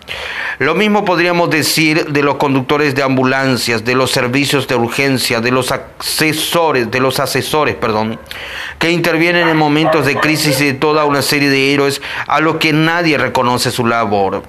Lo 0.60 0.76
mismo 0.76 1.04
podríamos 1.04 1.50
decir 1.50 2.06
de 2.06 2.24
los 2.24 2.36
conductores 2.36 2.96
de 2.96 3.04
ambulancias, 3.04 3.84
de 3.84 3.96
los 3.96 4.12
servicios 4.12 4.70
de 4.70 4.76
urgencia, 4.76 5.42
de 5.42 5.52
los 5.52 5.74
asesores, 5.74 6.90
de 6.90 7.02
los 7.02 7.20
asesores, 7.20 7.76
perdón, 7.76 8.18
que 8.80 8.92
intervienen 8.92 9.50
en 9.50 9.58
momentos 9.58 10.06
de 10.06 10.16
crisis 10.16 10.62
y 10.62 10.68
de 10.68 10.74
toda 10.76 11.04
una 11.04 11.22
serie 11.22 11.50
de 11.50 11.74
héroes 11.74 12.02
a 12.26 12.40
los 12.40 12.56
que 12.56 12.72
nadie 12.72 13.18
reconoce 13.18 13.72
su 13.72 13.86
labor. 13.86 14.42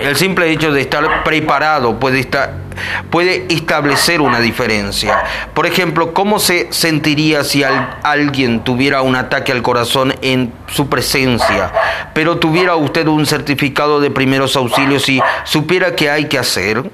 El 0.00 0.16
simple 0.16 0.50
hecho 0.50 0.72
de 0.72 0.80
estar 0.80 1.24
preparado 1.24 1.98
puede, 1.98 3.46
establecer 3.48 4.20
una 4.20 4.40
diferencia. 4.40 5.24
Por 5.54 5.66
ejemplo, 5.66 6.14
¿cómo 6.14 6.38
se 6.38 6.68
sentiría 6.70 7.42
si 7.44 7.62
alguien 7.64 8.60
tuviera 8.62 9.02
un 9.02 9.16
ataque 9.16 9.52
al 9.52 9.62
corazón 9.62 10.14
en 10.22 10.52
su 10.68 10.88
presencia, 10.88 11.72
pero 12.14 12.38
tuviera 12.38 12.76
usted 12.76 13.06
un 13.08 13.26
certificado 13.26 14.00
de 14.00 14.10
primeros 14.10 14.54
auxilios 14.56 15.08
y 15.08 15.20
supiera 15.44 15.96
qué 15.96 16.10
hay 16.10 16.26
que 16.26 16.38
hacer? 16.38 16.90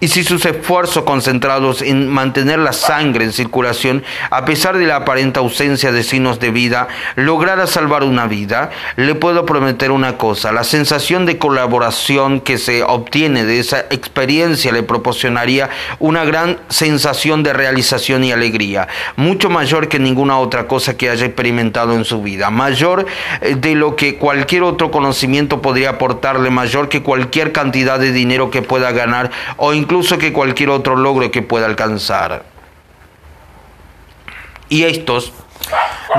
Y 0.00 0.08
si 0.08 0.24
sus 0.24 0.44
esfuerzos 0.44 1.04
concentrados 1.04 1.80
en 1.80 2.08
mantener 2.08 2.58
la 2.58 2.72
sangre 2.72 3.24
en 3.24 3.32
circulación, 3.32 4.02
a 4.30 4.44
pesar 4.44 4.76
de 4.76 4.86
la 4.86 4.96
aparente 4.96 5.38
ausencia 5.38 5.92
de 5.92 6.02
signos 6.02 6.40
de 6.40 6.50
vida, 6.50 6.88
lograra 7.14 7.66
salvar 7.66 8.02
una 8.02 8.26
vida, 8.26 8.70
le 8.96 9.14
puedo 9.14 9.46
prometer 9.46 9.90
una 9.90 10.18
cosa, 10.18 10.52
la 10.52 10.64
sensación 10.64 11.24
de 11.24 11.38
colaboración 11.38 12.40
que 12.40 12.58
se 12.58 12.82
obtiene 12.82 13.44
de 13.44 13.60
esa 13.60 13.80
experiencia 13.90 14.72
le 14.72 14.82
proporcionaría 14.82 15.70
una 15.98 16.24
gran 16.24 16.58
sensación 16.68 17.42
de 17.42 17.52
realización 17.52 18.24
y 18.24 18.32
alegría, 18.32 18.88
mucho 19.16 19.50
mayor 19.50 19.88
que 19.88 19.98
ninguna 19.98 20.38
otra 20.38 20.66
cosa 20.66 20.96
que 20.96 21.10
haya 21.10 21.26
experimentado 21.26 21.94
en 21.94 22.04
su 22.04 22.22
vida, 22.22 22.50
mayor 22.50 23.06
eh, 23.40 23.54
de 23.56 23.74
lo 23.74 23.96
que 23.96 24.16
cualquier 24.16 24.64
otro 24.64 24.90
conocimiento 24.90 25.62
podría 25.62 25.90
aportarle, 25.90 26.50
mayor 26.50 26.88
que 26.88 27.02
cualquier 27.02 27.52
cantidad 27.52 27.98
de 27.98 28.12
dinero 28.12 28.50
que 28.50 28.62
pueda 28.62 28.90
ganar 28.92 29.30
o 29.56 29.72
incluso 29.72 30.18
que 30.18 30.32
cualquier 30.32 30.70
otro 30.70 30.96
logro 30.96 31.30
que 31.30 31.42
pueda 31.42 31.66
alcanzar. 31.66 32.44
Y 34.68 34.84
estos 34.84 35.32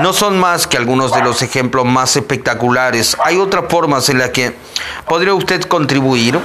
no 0.00 0.12
son 0.12 0.38
más 0.38 0.66
que 0.66 0.76
algunos 0.76 1.12
de 1.12 1.22
los 1.22 1.42
ejemplos 1.42 1.84
más 1.84 2.16
espectaculares. 2.16 3.16
Hay 3.24 3.36
otras 3.36 3.64
formas 3.68 4.08
en 4.08 4.18
las 4.18 4.30
que 4.30 4.54
podría 5.08 5.34
usted 5.34 5.62
contribuir. 5.62 6.38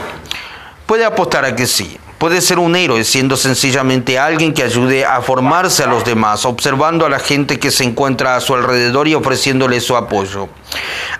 Puede 0.85 1.05
apostar 1.05 1.45
a 1.45 1.55
que 1.55 1.67
sí. 1.67 1.97
Puede 2.17 2.41
ser 2.41 2.59
un 2.59 2.75
héroe 2.75 3.05
siendo 3.05 3.37
sencillamente 3.37 4.19
alguien 4.19 4.53
que 4.53 4.63
ayude 4.63 5.05
a 5.05 5.21
formarse 5.21 5.83
a 5.83 5.87
los 5.87 6.03
demás, 6.03 6.45
observando 6.45 7.05
a 7.05 7.09
la 7.09 7.19
gente 7.19 7.59
que 7.59 7.71
se 7.71 7.85
encuentra 7.85 8.35
a 8.35 8.41
su 8.41 8.53
alrededor 8.53 9.07
y 9.07 9.15
ofreciéndole 9.15 9.79
su 9.79 9.95
apoyo, 9.95 10.49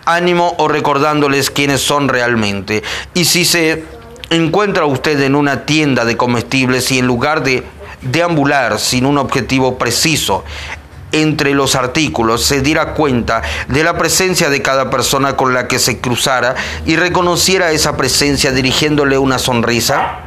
ánimo 0.03 0.55
o 0.57 0.67
recordándoles 0.67 1.51
quiénes 1.51 1.79
son 1.79 2.09
realmente. 2.09 2.83
Y 3.13 3.23
si 3.23 3.45
se 3.45 3.85
encuentra 4.29 4.85
usted 4.85 5.19
en 5.21 5.35
una 5.35 5.65
tienda 5.65 6.05
de 6.05 6.17
comestibles 6.17 6.91
y 6.91 6.99
en 6.99 7.07
lugar 7.07 7.43
de 7.43 7.63
deambular 8.01 8.79
sin 8.79 9.05
un 9.05 9.17
objetivo 9.17 9.77
preciso 9.77 10.43
entre 11.11 11.53
los 11.53 11.75
artículos, 11.75 12.43
se 12.43 12.61
diera 12.61 12.93
cuenta 12.93 13.41
de 13.67 13.83
la 13.83 13.97
presencia 13.97 14.49
de 14.49 14.61
cada 14.61 14.89
persona 14.89 15.35
con 15.35 15.53
la 15.53 15.67
que 15.67 15.79
se 15.79 15.99
cruzara 15.99 16.55
y 16.85 16.95
reconociera 16.97 17.71
esa 17.71 17.97
presencia 17.97 18.51
dirigiéndole 18.51 19.17
una 19.17 19.39
sonrisa? 19.39 20.19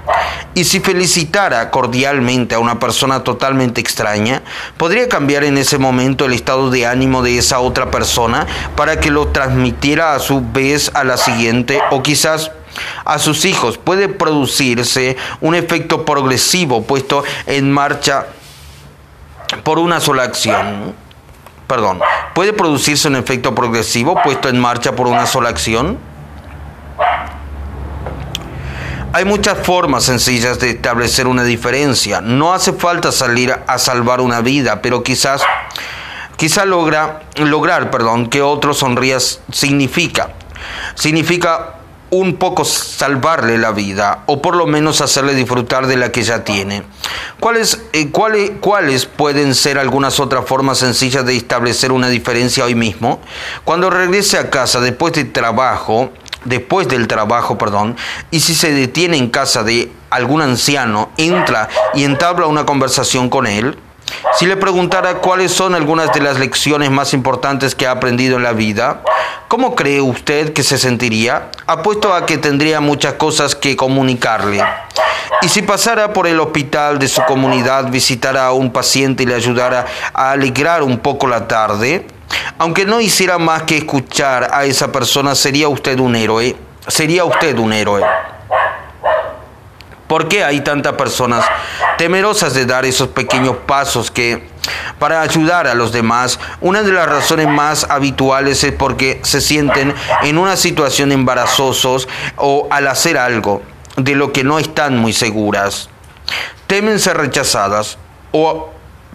Y 0.55 0.65
si 0.65 0.81
felicitara 0.81 1.71
cordialmente 1.71 2.57
a 2.57 2.59
una 2.59 2.79
persona 2.79 3.23
totalmente 3.23 3.81
extraña, 3.81 4.43
podría 4.77 5.09
cambiar 5.09 5.45
en 5.45 5.57
ese 5.57 5.79
momento 5.79 6.27
el 6.27 6.33
estado 6.33 6.71
de 6.71 6.87
ánimo 6.87 7.23
de 7.23 7.39
esa 7.39 7.61
otra 7.61 7.91
persona 7.91 8.47
para 8.77 9.01
que 9.01 9.11
lo 9.11 9.29
transmitiera 9.29 10.15
a 10.15 10.19
su 10.19 10.43
vez 10.53 10.91
a 10.95 11.05
la 11.05 11.17
siguiente 11.17 11.81
o 11.91 12.03
quizás 12.03 12.51
a 13.05 13.19
sus 13.19 13.45
hijos. 13.45 13.79
Puede 13.79 14.09
producirse 14.09 15.17
un 15.41 15.55
efecto 15.55 16.05
progresivo 16.05 16.83
puesto 16.83 17.25
en 17.47 17.71
marcha 17.71 18.27
por 19.65 19.79
una 19.79 20.01
sola 20.01 20.25
acción. 20.25 20.95
Perdón, 21.67 22.01
puede 22.35 22.53
producirse 22.53 23.09
un 23.09 23.17
efecto 23.17 23.55
progresivo 23.55 24.21
puesto 24.23 24.49
en 24.49 24.59
marcha 24.59 24.95
por 24.95 25.07
una 25.07 25.27
sola 25.27 25.49
acción. 25.49 25.99
Hay 29.15 29.27
muchas 29.27 29.59
formas 29.59 30.05
sencillas 30.05 30.59
de 30.59 30.71
establecer 30.71 31.27
una 31.27 31.45
diferencia. 31.45 32.23
No 32.23 32.55
hace 32.55 32.73
falta 32.73 33.13
salir 33.13 33.55
a 33.67 33.79
salvar 33.79 34.23
una 34.23 34.41
vida, 34.41 34.81
pero 34.81 35.03
quizás 35.03 35.43
quizá 36.37 36.65
logra 36.65 37.21
lograr, 37.37 37.91
perdón, 37.91 38.29
que 38.29 38.41
otro 38.41 38.73
sonrías 38.73 39.41
significa 39.53 40.31
significa 40.95 41.75
un 42.13 42.37
poco 42.37 42.67
salvarle 42.67 43.57
la 43.57 43.73
vida 43.73 44.25
o 44.27 44.43
por 44.43 44.55
lo 44.55 44.67
menos 44.67 45.01
hacerle 45.01 45.35
disfrutar 45.35 45.87
de 45.87 45.97
la 45.97 46.13
que 46.13 46.23
ya 46.23 46.45
tiene. 46.45 46.83
¿Cuáles, 47.41 47.81
eh, 47.95 48.11
cuáles, 48.11 48.53
¿Cuáles 48.61 49.07
pueden 49.07 49.55
ser 49.55 49.79
algunas 49.79 50.21
otras 50.21 50.45
formas 50.45 50.77
sencillas 50.77 51.25
de 51.25 51.35
establecer 51.35 51.91
una 51.91 52.11
diferencia 52.11 52.67
hoy 52.67 52.75
mismo? 52.75 53.19
Cuando 53.65 53.89
regrese 53.89 54.37
a 54.37 54.51
casa 54.51 54.79
después 54.81 55.15
de 55.15 55.25
trabajo, 55.25 56.13
después 56.45 56.87
del 56.87 57.09
trabajo, 57.09 57.57
perdón, 57.57 57.97
y 58.31 58.41
si 58.41 58.55
se 58.55 58.75
detiene 58.75 59.17
en 59.17 59.31
casa 59.31 59.63
de 59.63 59.91
algún 60.11 60.43
anciano, 60.43 61.11
entra 61.17 61.71
y 61.95 62.05
entabla 62.05 62.47
una 62.47 62.67
conversación 62.67 63.31
con 63.31 63.47
él, 63.47 63.79
si 64.39 64.47
le 64.47 64.57
preguntara 64.57 65.15
cuáles 65.17 65.53
son 65.53 65.75
algunas 65.75 66.13
de 66.13 66.21
las 66.21 66.39
lecciones 66.39 66.91
más 66.91 67.15
importantes 67.15 67.75
que 67.75 67.87
ha 67.87 67.93
aprendido 67.93 68.37
en 68.37 68.43
la 68.43 68.53
vida, 68.53 69.03
¿cómo 69.49 69.75
cree 69.75 70.01
usted 70.01 70.53
que 70.53 70.63
se 70.63 70.79
sentiría? 70.79 71.51
Apuesto 71.67 72.15
a 72.15 72.27
que 72.27 72.39
tendría 72.39 72.81
muchas 72.81 73.15
cosas 73.15 73.55
que 73.55 73.77
comunicarle. 73.77 74.63
Y 75.43 75.49
si 75.49 75.63
pasara 75.63 76.13
por 76.13 76.27
el 76.27 76.39
hospital 76.41 76.99
de 76.99 77.09
su 77.09 77.23
comunidad, 77.25 77.91
visitara 77.91 78.47
a 78.47 78.53
un 78.53 78.73
paciente 78.73 79.25
y 79.25 79.27
le 79.27 79.35
ayudara 79.35 79.87
a 80.15 80.31
alegrar 80.31 80.83
un 80.83 80.99
poco 80.99 81.27
la 81.27 81.49
tarde, 81.49 82.07
aunque 82.59 82.85
no 82.85 83.01
hiciera 83.01 83.39
más 83.39 83.65
que 83.65 83.79
escuchar 83.79 84.51
a 84.53 84.65
esa 84.65 84.93
persona, 84.93 85.35
sería 85.35 85.69
usted 85.69 85.99
un 85.99 86.15
héroe. 86.15 86.57
Sería 86.87 87.25
usted 87.25 87.59
un 87.59 87.73
héroe. 87.73 88.03
¿Por 90.13 90.29
qué 90.29 90.45
hay 90.45 90.61
tantas 90.61 90.93
personas 90.93 91.43
temerosas 91.97 92.53
de 92.53 92.67
dar 92.67 92.85
esos 92.85 93.09
pequeños 93.09 93.57
pasos 93.67 94.11
que 94.11 94.47
para 94.99 95.23
ayudar 95.23 95.67
a 95.67 95.75
los 95.75 95.91
demás? 95.91 96.39
Una 96.61 96.83
de 96.83 96.93
las 96.93 97.09
razones 97.09 97.49
más 97.49 97.87
habituales 97.89 98.63
es 98.63 98.75
porque 98.75 99.23
se 99.25 99.41
sienten 99.41 99.95
en 100.23 100.37
una 100.37 100.59
situación 100.59 101.13
embarazosos 101.13 102.09
o 102.37 102.69
al 102.71 102.89
hacer 102.89 103.17
algo 103.17 103.63
de 103.97 104.15
lo 104.15 104.35
que 104.35 104.45
no 104.45 104.59
están 104.59 104.99
muy 104.99 105.15
seguras. 105.15 105.89
Temen 106.67 107.01
ser 107.01 107.17
rechazadas 107.17 107.97
o 108.33 108.69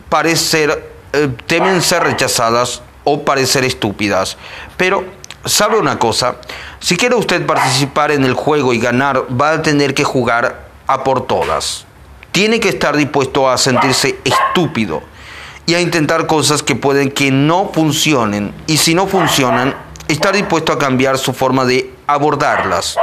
parecer 0.09 0.93
eh, 1.13 1.29
temen 1.45 1.83
ser 1.83 2.05
rechazadas 2.05 2.81
o 3.03 3.23
parecer 3.23 3.63
estúpidas. 3.65 4.35
Pero, 4.77 5.05
¿sabe 5.45 5.77
una 5.77 5.99
cosa? 5.99 6.37
Si 6.79 6.97
quiere 6.97 7.13
usted 7.13 7.45
participar 7.45 8.09
en 8.09 8.23
el 8.23 8.33
juego 8.33 8.73
y 8.73 8.79
ganar, 8.79 9.25
va 9.39 9.51
a 9.51 9.61
tener 9.61 9.93
que 9.93 10.03
jugar 10.03 10.65
a 10.87 11.03
por 11.03 11.27
todas. 11.27 11.85
Tiene 12.31 12.59
que 12.59 12.69
estar 12.69 12.95
dispuesto 12.95 13.49
a 13.49 13.57
sentirse 13.57 14.19
estúpido 14.23 15.03
y 15.65 15.75
a 15.75 15.81
intentar 15.81 16.27
cosas 16.27 16.63
que 16.63 16.75
pueden 16.75 17.11
que 17.11 17.29
no 17.29 17.69
funcionen. 17.73 18.53
Y 18.67 18.77
si 18.77 18.95
no 18.95 19.05
funcionan, 19.05 19.75
estar 20.07 20.33
dispuesto 20.33 20.71
a 20.71 20.79
cambiar 20.79 21.17
su 21.17 21.33
forma 21.33 21.65
de 21.65 21.93
abordarlas. 22.07 22.97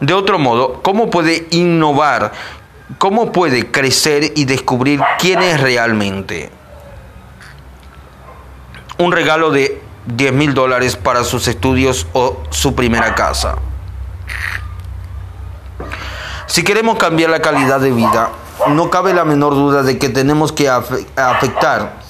De 0.00 0.14
otro 0.14 0.38
modo, 0.38 0.82
¿cómo 0.82 1.10
puede 1.10 1.46
innovar? 1.50 2.32
¿Cómo 2.98 3.30
puede 3.30 3.70
crecer 3.70 4.32
y 4.34 4.44
descubrir 4.46 5.00
quién 5.18 5.42
es 5.42 5.60
realmente? 5.60 6.50
Un 8.98 9.12
regalo 9.12 9.50
de 9.50 9.82
10 10.06 10.32
mil 10.32 10.54
dólares 10.54 10.96
para 10.96 11.24
sus 11.24 11.46
estudios 11.48 12.06
o 12.12 12.42
su 12.50 12.74
primera 12.74 13.14
casa. 13.14 13.56
Si 16.46 16.64
queremos 16.64 16.98
cambiar 16.98 17.30
la 17.30 17.40
calidad 17.40 17.80
de 17.80 17.92
vida, 17.92 18.30
no 18.68 18.90
cabe 18.90 19.14
la 19.14 19.24
menor 19.24 19.54
duda 19.54 19.82
de 19.82 19.98
que 19.98 20.08
tenemos 20.08 20.52
que 20.52 20.68
afectar 20.68 22.00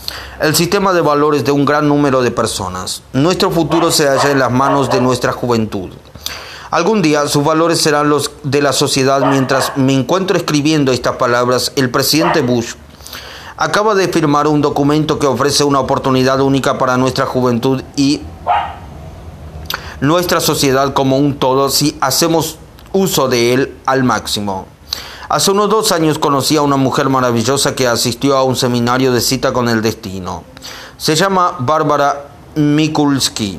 el 0.40 0.56
sistema 0.56 0.92
de 0.92 1.00
valores 1.00 1.44
de 1.44 1.52
un 1.52 1.64
gran 1.64 1.88
número 1.88 2.22
de 2.22 2.30
personas. 2.30 3.02
Nuestro 3.12 3.50
futuro 3.50 3.90
se 3.90 4.08
halla 4.08 4.30
en 4.30 4.38
las 4.38 4.50
manos 4.50 4.90
de 4.90 5.00
nuestra 5.00 5.32
juventud. 5.32 5.90
Algún 6.70 7.02
día 7.02 7.28
sus 7.28 7.44
valores 7.44 7.80
serán 7.80 8.08
los 8.08 8.30
de 8.42 8.62
la 8.62 8.72
sociedad. 8.72 9.20
Mientras 9.26 9.76
me 9.76 9.92
encuentro 9.92 10.36
escribiendo 10.36 10.90
estas 10.90 11.16
palabras, 11.16 11.72
el 11.76 11.90
presidente 11.90 12.40
Bush 12.40 12.74
acaba 13.56 13.94
de 13.94 14.08
firmar 14.08 14.46
un 14.48 14.62
documento 14.62 15.18
que 15.18 15.26
ofrece 15.26 15.64
una 15.64 15.80
oportunidad 15.80 16.40
única 16.40 16.78
para 16.78 16.96
nuestra 16.96 17.26
juventud 17.26 17.82
y 17.94 18.22
nuestra 20.00 20.40
sociedad 20.40 20.94
como 20.94 21.18
un 21.18 21.38
todo 21.38 21.68
si 21.68 21.96
hacemos 22.00 22.58
uso 22.92 23.28
de 23.28 23.54
él 23.54 23.76
al 23.86 24.04
máximo. 24.04 24.66
Hace 25.28 25.50
unos 25.50 25.70
dos 25.70 25.92
años 25.92 26.18
conocí 26.18 26.56
a 26.56 26.62
una 26.62 26.76
mujer 26.76 27.08
maravillosa 27.08 27.74
que 27.74 27.88
asistió 27.88 28.36
a 28.36 28.44
un 28.44 28.56
seminario 28.56 29.12
de 29.12 29.20
cita 29.20 29.52
con 29.52 29.68
el 29.68 29.80
destino. 29.80 30.44
Se 30.98 31.16
llama 31.16 31.56
Bárbara 31.58 32.26
Mikulski, 32.54 33.58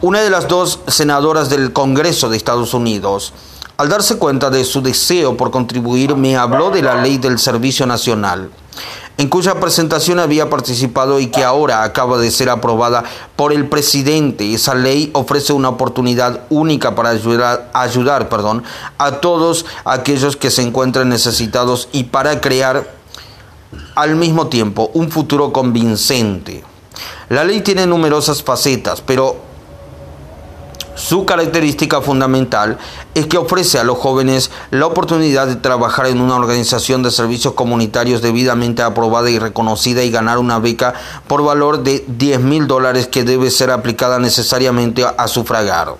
una 0.00 0.20
de 0.22 0.30
las 0.30 0.48
dos 0.48 0.80
senadoras 0.86 1.50
del 1.50 1.72
Congreso 1.72 2.28
de 2.30 2.36
Estados 2.36 2.72
Unidos. 2.72 3.32
Al 3.76 3.88
darse 3.88 4.18
cuenta 4.18 4.50
de 4.50 4.64
su 4.64 4.80
deseo 4.80 5.36
por 5.36 5.50
contribuir, 5.50 6.16
me 6.16 6.36
habló 6.36 6.70
de 6.70 6.82
la 6.82 7.02
ley 7.02 7.18
del 7.18 7.38
Servicio 7.38 7.86
Nacional 7.86 8.50
en 9.16 9.28
cuya 9.28 9.60
presentación 9.60 10.18
había 10.18 10.50
participado 10.50 11.20
y 11.20 11.28
que 11.28 11.44
ahora 11.44 11.84
acaba 11.84 12.18
de 12.18 12.30
ser 12.30 12.50
aprobada 12.50 13.04
por 13.36 13.52
el 13.52 13.68
presidente. 13.68 14.54
Esa 14.54 14.74
ley 14.74 15.10
ofrece 15.14 15.52
una 15.52 15.68
oportunidad 15.68 16.40
única 16.50 16.94
para 16.94 17.10
ayudar, 17.10 17.70
ayudar 17.74 18.28
perdón, 18.28 18.64
a 18.98 19.20
todos 19.20 19.66
aquellos 19.84 20.36
que 20.36 20.50
se 20.50 20.62
encuentran 20.62 21.08
necesitados 21.08 21.88
y 21.92 22.04
para 22.04 22.40
crear 22.40 22.92
al 23.94 24.16
mismo 24.16 24.48
tiempo 24.48 24.90
un 24.94 25.10
futuro 25.10 25.52
convincente. 25.52 26.64
La 27.28 27.44
ley 27.44 27.60
tiene 27.60 27.86
numerosas 27.86 28.42
facetas, 28.42 29.00
pero 29.00 29.53
su 30.94 31.24
característica 31.24 32.00
fundamental 32.00 32.78
es 33.14 33.26
que 33.26 33.38
ofrece 33.38 33.78
a 33.78 33.84
los 33.84 33.98
jóvenes 33.98 34.50
la 34.70 34.86
oportunidad 34.86 35.46
de 35.46 35.56
trabajar 35.56 36.06
en 36.06 36.20
una 36.20 36.36
organización 36.36 37.02
de 37.02 37.10
servicios 37.10 37.54
comunitarios 37.54 38.22
debidamente 38.22 38.82
aprobada 38.82 39.30
y 39.30 39.38
reconocida 39.38 40.02
y 40.02 40.10
ganar 40.10 40.38
una 40.38 40.58
beca 40.58 40.94
por 41.26 41.42
valor 41.44 41.82
de 41.82 42.04
10 42.06 42.40
mil 42.40 42.66
dólares 42.66 43.06
que 43.08 43.24
debe 43.24 43.50
ser 43.50 43.70
aplicada 43.70 44.18
necesariamente 44.18 45.04
a 45.04 45.28
sufragar. 45.28 45.94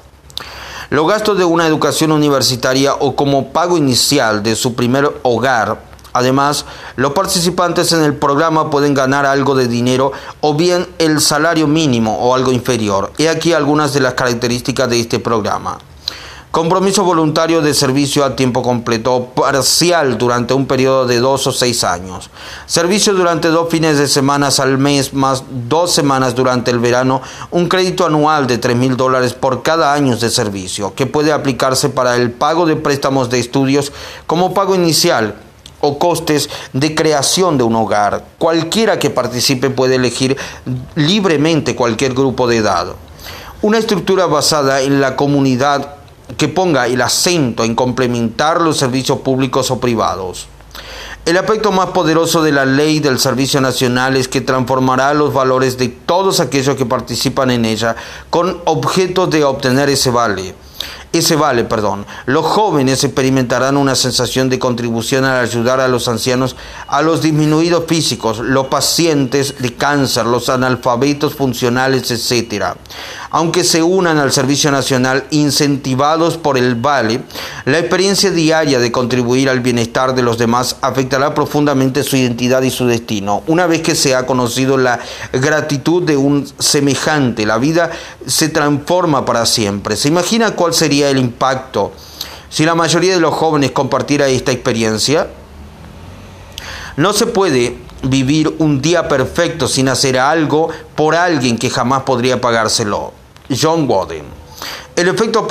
Los 0.90 1.08
gastos 1.08 1.38
de 1.38 1.44
una 1.44 1.66
educación 1.66 2.12
universitaria 2.12 2.94
o 2.94 3.16
como 3.16 3.48
pago 3.48 3.76
inicial 3.76 4.42
de 4.42 4.54
su 4.54 4.74
primer 4.74 5.10
hogar 5.22 5.93
Además, 6.14 6.64
los 6.94 7.12
participantes 7.12 7.90
en 7.92 8.02
el 8.02 8.14
programa 8.14 8.70
pueden 8.70 8.94
ganar 8.94 9.26
algo 9.26 9.56
de 9.56 9.66
dinero 9.66 10.12
o 10.40 10.54
bien 10.54 10.86
el 10.98 11.20
salario 11.20 11.66
mínimo 11.66 12.16
o 12.18 12.36
algo 12.36 12.52
inferior. 12.52 13.12
He 13.18 13.28
aquí 13.28 13.52
algunas 13.52 13.92
de 13.92 14.00
las 14.00 14.14
características 14.14 14.88
de 14.88 15.00
este 15.00 15.18
programa. 15.18 15.76
Compromiso 16.52 17.02
voluntario 17.02 17.62
de 17.62 17.74
servicio 17.74 18.24
a 18.24 18.36
tiempo 18.36 18.62
completo 18.62 19.30
parcial 19.34 20.16
durante 20.16 20.54
un 20.54 20.66
periodo 20.66 21.04
de 21.04 21.18
dos 21.18 21.48
o 21.48 21.52
seis 21.52 21.82
años. 21.82 22.30
Servicio 22.66 23.12
durante 23.12 23.48
dos 23.48 23.68
fines 23.68 23.98
de 23.98 24.06
semana 24.06 24.50
al 24.58 24.78
mes 24.78 25.14
más 25.14 25.42
dos 25.50 25.90
semanas 25.90 26.36
durante 26.36 26.70
el 26.70 26.78
verano. 26.78 27.22
Un 27.50 27.66
crédito 27.66 28.06
anual 28.06 28.46
de 28.46 28.58
tres 28.58 28.76
mil 28.76 28.96
dólares 28.96 29.34
por 29.34 29.64
cada 29.64 29.92
año 29.92 30.16
de 30.16 30.30
servicio 30.30 30.94
que 30.94 31.06
puede 31.06 31.32
aplicarse 31.32 31.88
para 31.88 32.14
el 32.14 32.30
pago 32.30 32.66
de 32.66 32.76
préstamos 32.76 33.30
de 33.30 33.40
estudios 33.40 33.90
como 34.28 34.54
pago 34.54 34.76
inicial 34.76 35.34
o 35.84 35.98
costes 35.98 36.48
de 36.72 36.94
creación 36.94 37.58
de 37.58 37.64
un 37.64 37.76
hogar. 37.76 38.24
Cualquiera 38.38 38.98
que 38.98 39.10
participe 39.10 39.70
puede 39.70 39.96
elegir 39.96 40.36
libremente 40.94 41.76
cualquier 41.76 42.14
grupo 42.14 42.46
de 42.46 42.58
edad. 42.58 42.88
Una 43.62 43.78
estructura 43.78 44.26
basada 44.26 44.80
en 44.80 45.00
la 45.00 45.16
comunidad 45.16 45.96
que 46.36 46.48
ponga 46.48 46.86
el 46.86 47.00
acento 47.00 47.64
en 47.64 47.74
complementar 47.74 48.60
los 48.60 48.76
servicios 48.76 49.20
públicos 49.20 49.70
o 49.70 49.78
privados. 49.78 50.48
El 51.24 51.38
aspecto 51.38 51.72
más 51.72 51.86
poderoso 51.88 52.42
de 52.42 52.52
la 52.52 52.66
ley 52.66 53.00
del 53.00 53.18
Servicio 53.18 53.58
Nacional 53.60 54.16
es 54.16 54.28
que 54.28 54.42
transformará 54.42 55.14
los 55.14 55.32
valores 55.32 55.78
de 55.78 55.88
todos 55.88 56.40
aquellos 56.40 56.76
que 56.76 56.84
participan 56.84 57.50
en 57.50 57.64
ella 57.64 57.96
con 58.28 58.60
objeto 58.66 59.26
de 59.26 59.42
obtener 59.44 59.88
ese 59.88 60.10
vale 60.10 60.54
ese 61.18 61.36
vale, 61.36 61.64
perdón. 61.64 62.06
Los 62.26 62.44
jóvenes 62.44 63.04
experimentarán 63.04 63.76
una 63.76 63.94
sensación 63.94 64.48
de 64.48 64.58
contribución 64.58 65.24
al 65.24 65.44
ayudar 65.44 65.80
a 65.80 65.88
los 65.88 66.08
ancianos, 66.08 66.56
a 66.88 67.02
los 67.02 67.22
disminuidos 67.22 67.84
físicos, 67.86 68.38
los 68.38 68.66
pacientes 68.66 69.56
de 69.58 69.74
cáncer, 69.74 70.26
los 70.26 70.48
analfabetos 70.48 71.34
funcionales, 71.34 72.10
etc. 72.10 72.74
Aunque 73.30 73.64
se 73.64 73.82
unan 73.82 74.18
al 74.18 74.32
Servicio 74.32 74.70
Nacional 74.70 75.24
incentivados 75.30 76.36
por 76.36 76.58
el 76.58 76.74
vale, 76.74 77.22
la 77.64 77.78
experiencia 77.78 78.30
diaria 78.30 78.78
de 78.78 78.92
contribuir 78.92 79.48
al 79.48 79.60
bienestar 79.60 80.14
de 80.14 80.22
los 80.22 80.38
demás 80.38 80.76
afectará 80.80 81.34
profundamente 81.34 82.02
su 82.02 82.16
identidad 82.16 82.62
y 82.62 82.70
su 82.70 82.86
destino. 82.86 83.42
Una 83.46 83.66
vez 83.66 83.82
que 83.82 83.94
se 83.94 84.14
ha 84.14 84.26
conocido 84.26 84.76
la 84.76 85.00
gratitud 85.32 86.02
de 86.02 86.16
un 86.16 86.46
semejante, 86.58 87.46
la 87.46 87.58
vida 87.58 87.90
se 88.26 88.48
transforma 88.48 89.24
para 89.24 89.46
siempre. 89.46 89.96
¿Se 89.96 90.08
imagina 90.08 90.52
cuál 90.52 90.74
sería 90.74 91.03
el 91.10 91.18
impacto 91.18 91.92
si 92.54 92.64
la 92.64 92.76
mayoría 92.76 93.14
de 93.14 93.20
los 93.20 93.34
jóvenes 93.34 93.72
compartiera 93.72 94.28
esta 94.28 94.52
experiencia? 94.52 95.26
No 96.96 97.12
se 97.12 97.26
puede 97.26 97.78
vivir 98.04 98.54
un 98.60 98.80
día 98.80 99.08
perfecto 99.08 99.66
sin 99.66 99.88
hacer 99.88 100.16
algo 100.20 100.68
por 100.94 101.16
alguien 101.16 101.58
que 101.58 101.68
jamás 101.68 102.04
podría 102.04 102.40
pagárselo. 102.40 103.12
John 103.60 103.90
Wooden. 103.90 104.24
El 104.94 105.08
efecto 105.08 105.48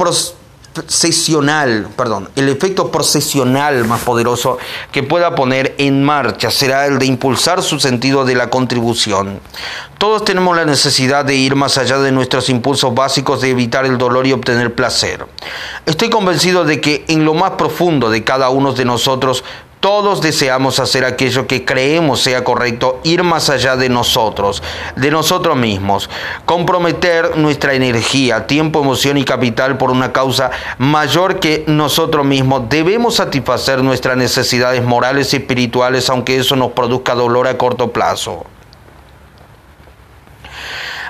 sesional, 0.88 1.88
perdón, 1.96 2.30
el 2.36 2.50
efecto 2.50 2.92
procesional 2.92 3.86
más 3.86 4.02
poderoso 4.02 4.58
que 4.92 5.04
pueda 5.04 5.36
poner 5.36 5.76
en 5.78 6.04
marcha 6.04 6.52
será 6.52 6.86
el 6.86 7.00
de 7.00 7.06
impulsar 7.06 7.62
su 7.62 7.80
sentido 7.80 8.26
de 8.26 8.36
la 8.36 8.50
contribución. 8.50 9.40
Todos 9.98 10.26
tenemos 10.26 10.56
la 10.56 10.66
necesidad 10.66 11.24
de 11.24 11.36
ir 11.36 11.56
más 11.56 11.78
allá 11.78 11.98
de 12.00 12.12
nuestros 12.12 12.50
impulsos 12.50 12.94
básicos 12.94 13.42
de 13.42 13.52
evitar 13.52 13.86
el 13.86 13.98
dolor 13.98 14.28
y 14.28 14.34
obtener 14.34 14.76
placer. 14.76 15.26
Estoy 15.86 16.10
convencido 16.10 16.66
de 16.66 16.82
que 16.82 17.06
en 17.08 17.24
lo 17.24 17.34
más 17.34 17.52
profundo 17.52 18.10
de 18.10 18.24
cada 18.24 18.50
uno 18.50 18.74
de 18.74 18.86
nosotros 18.86 19.44
todos 19.84 20.22
deseamos 20.22 20.80
hacer 20.80 21.04
aquello 21.04 21.46
que 21.46 21.65
creemos 21.65 22.22
sea 22.22 22.46
correcto, 22.46 23.02
ir 23.04 23.22
más 23.22 23.50
allá 23.50 23.76
de 23.76 23.89
nosotros, 23.89 24.63
de 24.96 25.12
nosotros 25.12 25.58
mismos, 25.58 26.10
comprometer 26.46 27.36
nuestra 27.36 27.74
energía, 27.74 28.48
tiempo, 28.48 28.80
emoción 28.80 29.17
y 29.17 29.26
capital 29.26 29.78
por 29.78 29.91
una 29.91 30.13
causa 30.13 30.52
mayor 30.78 31.41
que 31.41 31.65
nosotros 31.67 32.26
mismos. 32.26 32.69
Debemos 32.69 33.15
satisfacer 33.15 33.84
nuestras 33.84 34.15
necesidades 34.15 34.82
morales 34.86 35.34
y 35.34 35.36
espirituales, 35.36 36.10
aunque 36.10 36.38
eso 36.38 36.56
nos 36.56 36.72
produzca 36.72 37.13
dolor 37.13 37.50
a 37.50 37.58
corto 37.58 37.91
plazo. 37.91 38.46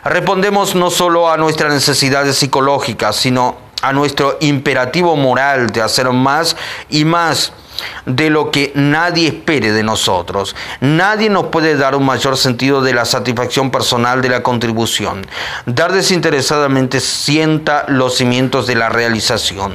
Respondemos 0.03 0.73
no 0.73 0.89
solo 0.89 1.29
a 1.29 1.37
nuestras 1.37 1.71
necesidades 1.71 2.37
psicológicas, 2.37 3.17
sino 3.17 3.55
a 3.83 3.93
nuestro 3.93 4.37
imperativo 4.41 5.15
moral 5.15 5.69
de 5.69 5.83
hacer 5.83 6.09
más 6.09 6.55
y 6.89 7.05
más 7.05 7.53
de 8.05 8.29
lo 8.29 8.51
que 8.51 8.71
nadie 8.75 9.27
espere 9.27 9.71
de 9.71 9.83
nosotros. 9.83 10.55
Nadie 10.81 11.29
nos 11.29 11.45
puede 11.47 11.75
dar 11.75 11.95
un 11.95 12.05
mayor 12.05 12.37
sentido 12.37 12.81
de 12.81 12.93
la 12.93 13.05
satisfacción 13.05 13.71
personal 13.71 14.21
de 14.21 14.29
la 14.29 14.43
contribución. 14.43 15.25
Dar 15.65 15.91
desinteresadamente 15.91 16.99
sienta 16.99 17.85
los 17.87 18.15
cimientos 18.15 18.67
de 18.67 18.75
la 18.75 18.89
realización. 18.89 19.73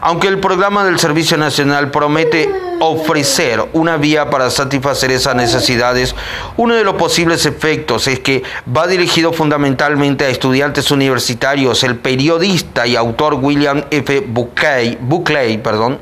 Aunque 0.00 0.28
el 0.28 0.38
programa 0.38 0.84
del 0.84 0.98
Servicio 0.98 1.36
Nacional 1.36 1.90
promete 1.90 2.50
ofrecer 2.80 3.64
una 3.72 3.96
vía 3.96 4.30
para 4.30 4.50
satisfacer 4.50 5.10
esas 5.10 5.34
necesidades, 5.34 6.14
uno 6.56 6.74
de 6.74 6.84
los 6.84 6.94
posibles 6.94 7.46
efectos 7.46 8.06
es 8.08 8.20
que 8.20 8.42
va 8.74 8.86
dirigido 8.86 9.32
fundamentalmente 9.32 10.24
a 10.24 10.28
estudiantes 10.28 10.90
universitarios. 10.90 11.82
El 11.82 11.96
periodista 11.96 12.86
y 12.86 12.96
autor 12.96 13.34
William 13.34 13.84
F. 13.90 14.20
Buckley, 14.20 14.98
Buckley 15.00 15.58
perdón, 15.58 16.00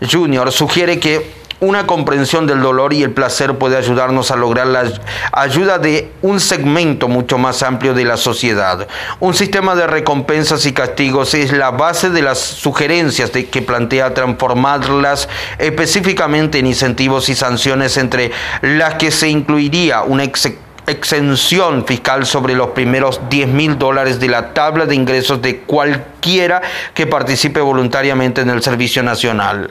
Jr. 0.00 0.52
sugiere 0.52 0.98
que 0.98 1.46
una 1.60 1.86
comprensión 1.86 2.46
del 2.46 2.60
dolor 2.60 2.92
y 2.92 3.02
el 3.02 3.12
placer 3.12 3.56
puede 3.56 3.78
ayudarnos 3.78 4.30
a 4.30 4.36
lograr 4.36 4.66
la 4.66 4.84
ayuda 5.32 5.78
de 5.78 6.12
un 6.20 6.38
segmento 6.38 7.08
mucho 7.08 7.38
más 7.38 7.62
amplio 7.62 7.94
de 7.94 8.04
la 8.04 8.18
sociedad. 8.18 8.86
Un 9.20 9.32
sistema 9.32 9.74
de 9.74 9.86
recompensas 9.86 10.66
y 10.66 10.74
castigos 10.74 11.32
es 11.32 11.52
la 11.52 11.70
base 11.70 12.10
de 12.10 12.20
las 12.20 12.38
sugerencias 12.38 13.32
de 13.32 13.46
que 13.46 13.62
plantea 13.62 14.12
transformarlas 14.12 15.30
específicamente 15.58 16.58
en 16.58 16.66
incentivos 16.66 17.30
y 17.30 17.34
sanciones 17.34 17.96
entre 17.96 18.32
las 18.60 18.96
que 18.96 19.10
se 19.10 19.30
incluiría 19.30 20.02
una 20.02 20.24
exención 20.86 21.86
fiscal 21.86 22.26
sobre 22.26 22.54
los 22.54 22.68
primeros 22.68 23.30
10 23.30 23.48
mil 23.48 23.78
dólares 23.78 24.20
de 24.20 24.28
la 24.28 24.52
tabla 24.52 24.84
de 24.84 24.94
ingresos 24.94 25.40
de 25.40 25.60
cualquiera 25.60 26.60
que 26.92 27.06
participe 27.06 27.60
voluntariamente 27.60 28.42
en 28.42 28.50
el 28.50 28.62
servicio 28.62 29.02
nacional 29.02 29.70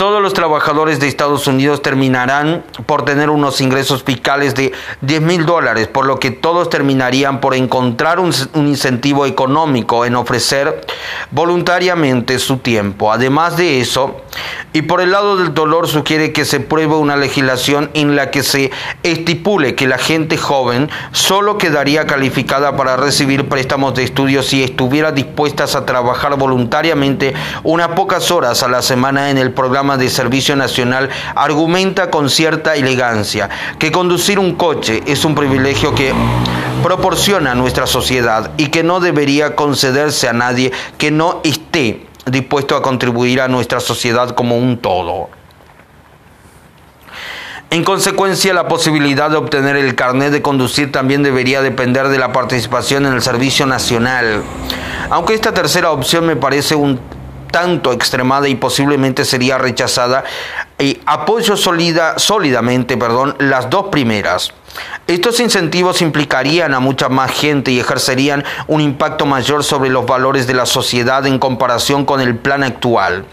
todos 0.00 0.22
los 0.22 0.32
trabajadores 0.32 0.98
de 0.98 1.08
Estados 1.08 1.46
Unidos 1.46 1.82
terminarán 1.82 2.64
por 2.86 3.04
tener 3.04 3.28
unos 3.28 3.60
ingresos 3.60 4.02
fiscales 4.02 4.54
de 4.54 4.72
10 5.02 5.20
mil 5.20 5.44
dólares, 5.44 5.88
por 5.88 6.06
lo 6.06 6.18
que 6.18 6.30
todos 6.30 6.70
terminarían 6.70 7.42
por 7.42 7.54
encontrar 7.54 8.18
un, 8.18 8.32
incentivo 8.54 9.26
económico 9.26 10.06
en 10.06 10.16
ofrecer 10.16 10.86
voluntariamente 11.32 12.38
su 12.38 12.56
tiempo. 12.56 13.12
Además 13.12 13.58
de 13.58 13.82
eso, 13.82 14.22
y 14.72 14.80
por 14.80 15.02
el 15.02 15.10
lado 15.10 15.36
del 15.36 15.52
dolor 15.52 15.86
sugiere 15.86 16.32
que 16.32 16.46
se 16.46 16.60
pruebe 16.60 16.94
una 16.94 17.16
legislación 17.16 17.90
en 17.92 18.16
la 18.16 18.30
que 18.30 18.42
se 18.42 18.70
estipule 19.02 19.74
que 19.74 19.86
la 19.86 19.98
gente 19.98 20.38
joven 20.38 20.88
solo 21.12 21.58
quedaría 21.58 22.06
calificada 22.06 22.74
para 22.74 22.96
recibir 22.96 23.50
préstamos 23.50 23.94
de 23.94 24.04
estudio 24.04 24.42
si 24.42 24.64
estuviera 24.64 25.12
dispuesta 25.12 25.64
a 25.64 25.84
trabajar 25.84 26.38
voluntariamente 26.38 27.34
unas 27.64 27.88
pocas 27.88 28.30
horas 28.30 28.62
a 28.62 28.68
la 28.68 28.80
semana 28.80 29.28
en 29.28 29.36
el 29.36 29.52
programa 29.52 29.89
de 29.96 30.08
Servicio 30.08 30.56
Nacional 30.56 31.08
argumenta 31.34 32.10
con 32.10 32.30
cierta 32.30 32.74
elegancia 32.74 33.48
que 33.78 33.92
conducir 33.92 34.38
un 34.38 34.54
coche 34.54 35.02
es 35.06 35.24
un 35.24 35.34
privilegio 35.34 35.94
que 35.94 36.12
proporciona 36.82 37.54
nuestra 37.54 37.86
sociedad 37.86 38.52
y 38.56 38.66
que 38.66 38.82
no 38.82 39.00
debería 39.00 39.54
concederse 39.54 40.28
a 40.28 40.32
nadie 40.32 40.72
que 40.98 41.10
no 41.10 41.40
esté 41.44 42.06
dispuesto 42.26 42.76
a 42.76 42.82
contribuir 42.82 43.40
a 43.40 43.48
nuestra 43.48 43.80
sociedad 43.80 44.30
como 44.34 44.56
un 44.56 44.78
todo. 44.78 45.28
En 47.72 47.84
consecuencia, 47.84 48.52
la 48.52 48.66
posibilidad 48.66 49.30
de 49.30 49.36
obtener 49.36 49.76
el 49.76 49.94
carnet 49.94 50.32
de 50.32 50.42
conducir 50.42 50.90
también 50.90 51.22
debería 51.22 51.62
depender 51.62 52.08
de 52.08 52.18
la 52.18 52.32
participación 52.32 53.06
en 53.06 53.12
el 53.12 53.22
servicio 53.22 53.64
nacional. 53.64 54.42
Aunque 55.08 55.34
esta 55.34 55.54
tercera 55.54 55.92
opción 55.92 56.26
me 56.26 56.34
parece 56.34 56.74
un 56.74 56.98
tanto 57.50 57.92
extremada 57.92 58.48
y 58.48 58.54
posiblemente 58.54 59.24
sería 59.24 59.58
rechazada, 59.58 60.24
y 60.78 61.00
apoyo 61.06 61.56
sólida, 61.56 62.18
sólidamente 62.18 62.96
perdón, 62.96 63.36
las 63.38 63.68
dos 63.68 63.86
primeras. 63.86 64.52
Estos 65.06 65.40
incentivos 65.40 66.00
implicarían 66.02 66.74
a 66.74 66.80
mucha 66.80 67.08
más 67.08 67.32
gente 67.32 67.72
y 67.72 67.80
ejercerían 67.80 68.44
un 68.68 68.80
impacto 68.80 69.26
mayor 69.26 69.64
sobre 69.64 69.90
los 69.90 70.06
valores 70.06 70.46
de 70.46 70.54
la 70.54 70.66
sociedad 70.66 71.26
en 71.26 71.38
comparación 71.40 72.04
con 72.04 72.20
el 72.20 72.36
plan 72.36 72.62
actual. 72.62 73.24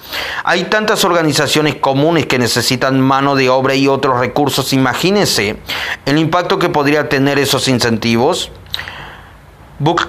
Hay 0.44 0.64
tantas 0.66 1.06
organizaciones 1.06 1.76
comunes 1.76 2.26
que 2.26 2.40
necesitan 2.40 3.00
mano 3.00 3.36
de 3.36 3.50
obra 3.50 3.76
y 3.76 3.88
otros 3.88 4.20
recursos. 4.20 4.74
Imagínense 4.74 5.58
el 6.06 6.18
impacto 6.18 6.58
que 6.58 6.70
podría 6.70 7.08
tener 7.10 7.38
esos 7.38 7.68
incentivos. 7.68 8.52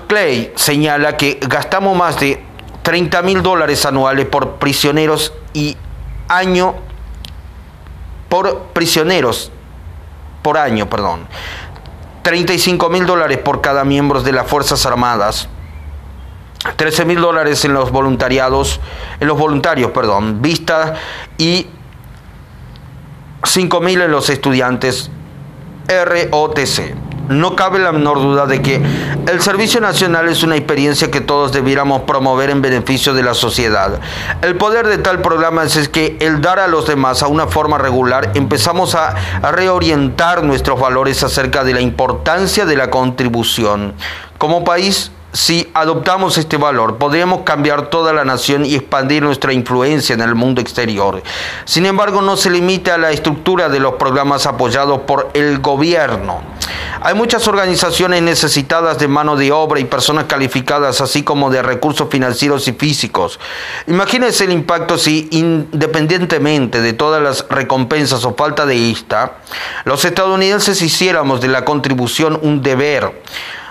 Clay 0.07 0.53
señala 0.57 1.19
que 1.19 1.39
gastamos 1.43 1.95
más 1.95 2.19
de 2.19 2.43
30 2.83 3.23
mil 3.23 3.43
dólares 3.43 3.85
anuales 3.87 4.27
por 4.27 4.57
prisioneros 4.57 5.33
y 5.53 5.77
año 6.29 6.75
por 8.29 8.65
prisioneros 8.73 9.51
por 10.43 10.59
año, 10.59 10.89
perdón. 10.89 11.27
35 12.23 12.89
mil 12.91 13.07
dólares 13.07 13.39
por 13.39 13.61
cada 13.61 13.85
miembro 13.85 14.23
de 14.23 14.33
las 14.33 14.47
Fuerzas 14.47 14.85
Armadas. 14.87 15.49
13 16.77 17.05
mil 17.05 17.21
dólares 17.21 17.65
en 17.65 17.73
los 17.73 17.91
voluntariados, 17.91 18.81
en 19.21 19.29
los 19.29 19.39
voluntarios, 19.39 19.93
perdón, 19.93 20.43
vista 20.43 20.95
y 21.39 21.69
5 23.45 23.81
mil 23.81 24.01
en 24.03 24.11
los 24.11 24.29
estudiantes 24.29 25.11
ROTC. 25.87 27.08
No 27.29 27.57
cabe 27.57 27.79
la 27.79 27.93
menor 27.93 28.21
duda 28.21 28.47
de 28.47 28.63
que 28.63 28.83
el 29.27 29.41
Servicio 29.41 29.81
Nacional 29.81 30.29
es 30.29 30.43
una 30.43 30.57
experiencia 30.57 31.11
que 31.11 31.21
todos 31.21 31.53
debiéramos 31.53 32.03
promover 32.03 32.51
en 32.51 32.63
beneficio 32.63 33.13
de 33.13 33.23
la 33.23 33.35
sociedad. 33.35 34.01
El 34.41 34.57
poder 34.57 34.89
de 34.89 34.99
tal 34.99 35.21
programa 35.21 35.65
es 35.65 35.89
que 35.89 36.17
el 36.21 36.41
dar 36.41 36.59
a 36.59 36.69
los 36.69 36.87
demás 36.87 37.23
a 37.23 37.27
una 37.27 37.47
forma 37.47 37.77
regular 37.79 38.33
empezamos 38.35 38.95
a, 38.95 39.15
reorientar 39.53 40.43
nuestros 40.43 40.81
valores 40.81 41.23
acerca 41.23 41.65
de 41.65 41.75
la 41.75 41.81
importancia 41.81 42.65
de 42.65 42.77
la 42.77 42.91
contribución. 42.91 43.95
Como 44.39 44.65
país 44.65 45.11
si 45.33 45.71
adoptamos 45.75 46.39
este 46.39 46.57
valor, 46.57 46.97
podríamos 46.97 47.43
cambiar 47.43 47.91
toda 47.91 48.13
la 48.13 48.25
nación 48.25 48.65
y 48.65 48.75
expandir 48.75 49.23
nuestra 49.23 49.53
influencia 49.53 50.15
en 50.15 50.23
el 50.23 50.35
mundo 50.35 50.61
exterior. 50.61 51.23
Sin 51.67 51.85
embargo, 51.85 52.23
no 52.23 52.37
se 52.37 52.51
limita 52.51 52.95
a 52.95 52.99
la 52.99 53.11
estructura 53.11 53.69
de 53.69 53.79
los 53.79 53.95
programas 53.95 54.47
apoyados 54.47 55.01
por 55.01 55.31
el 55.35 55.59
gobierno. 55.59 56.41
Hay 57.01 57.15
muchas 57.15 57.47
organizaciones 57.47 58.23
necesitadas 58.23 58.99
de 58.99 59.07
mano 59.07 59.37
de 59.37 59.53
obra 59.53 59.79
y 59.81 59.85
personas 59.85 60.25
calificadas, 60.25 61.01
así 61.01 61.23
como 61.23 61.51
de 61.51 61.63
recursos 61.63 62.09
financieros 62.11 62.67
y 62.67 62.73
físicos. 62.73 63.39
Imagínense 63.87 64.45
el 64.45 64.53
impacto 64.53 64.97
si, 64.97 65.29
independientemente 65.31 66.81
de 66.81 66.93
todas 66.95 67.23
las 67.23 67.47
recompensas 67.51 68.25
o 68.25 68.35
falta 68.35 68.65
de 68.67 68.91
esta, 68.91 69.35
los 69.85 70.05
estadounidenses 70.05 70.81
hiciéramos 70.81 71.41
de 71.41 71.49
la 71.49 71.65
contribución 71.65 72.39
un 72.43 72.63
deber 72.63 73.13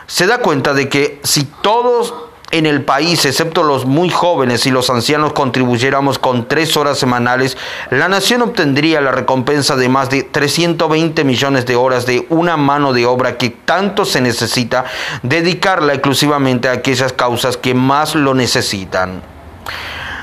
se 0.07 0.25
da 0.25 0.39
cuenta 0.39 0.73
de 0.73 0.89
que 0.89 1.19
si 1.23 1.43
todos 1.43 2.13
en 2.49 2.65
el 2.65 2.83
país, 2.85 3.25
excepto 3.25 3.63
los 3.63 3.85
muy 3.85 4.09
jóvenes 4.09 4.65
y 4.65 4.71
los 4.71 4.89
ancianos, 4.89 5.33
contribuyéramos 5.33 6.17
con 6.17 6.47
tres 6.47 6.77
horas 6.77 6.97
semanales, 6.97 7.57
la 7.89 8.07
nación 8.07 8.41
obtendría 8.41 9.01
la 9.01 9.11
recompensa 9.11 9.75
de 9.75 9.89
más 9.89 10.09
de 10.09 10.23
320 10.23 11.25
millones 11.25 11.65
de 11.65 11.75
horas 11.75 12.05
de 12.05 12.25
una 12.29 12.55
mano 12.55 12.93
de 12.93 13.05
obra 13.05 13.37
que 13.37 13.49
tanto 13.49 14.05
se 14.05 14.21
necesita 14.21 14.85
dedicarla 15.23 15.93
exclusivamente 15.93 16.69
a 16.69 16.73
aquellas 16.73 17.11
causas 17.11 17.57
que 17.57 17.73
más 17.73 18.15
lo 18.15 18.33
necesitan. 18.33 19.21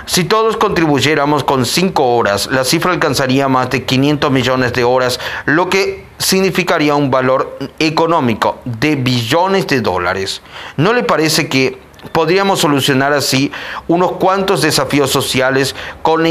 Si 0.07 0.25
todos 0.25 0.57
contribuyéramos 0.57 1.45
con 1.45 1.64
5 1.64 2.17
horas, 2.17 2.49
la 2.49 2.64
cifra 2.64 2.93
alcanzaría 2.93 3.49
más 3.49 3.71
de 3.71 3.85
500 3.85 4.31
millones 4.31 4.73
de 4.75 4.85
horas, 4.85 5.19
lo 5.47 5.71
que 5.71 6.05
significaría 6.19 6.95
un 6.95 7.11
valor 7.11 7.59
económico 7.79 8.59
de 8.64 8.97
billones 8.97 9.67
de 9.67 9.81
dólares. 9.81 10.43
¿No 10.77 10.93
le 10.93 11.03
parece 11.03 11.49
que 11.49 11.83
Podríamos 12.12 12.61
solucionar 12.61 13.14
así 13.14 13.51
unos 13.88 14.12
cuantos 14.12 14.61
desafíos 14.61 15.11
sociales 15.11 15.75
con, 16.03 16.25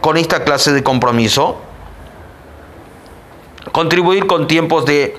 con 0.00 0.16
esta 0.16 0.42
clase 0.42 0.72
de 0.72 0.82
compromiso. 0.82 1.60
Contribuir 3.70 4.26
con 4.26 4.48
tiempos 4.48 4.86
de 4.86 5.16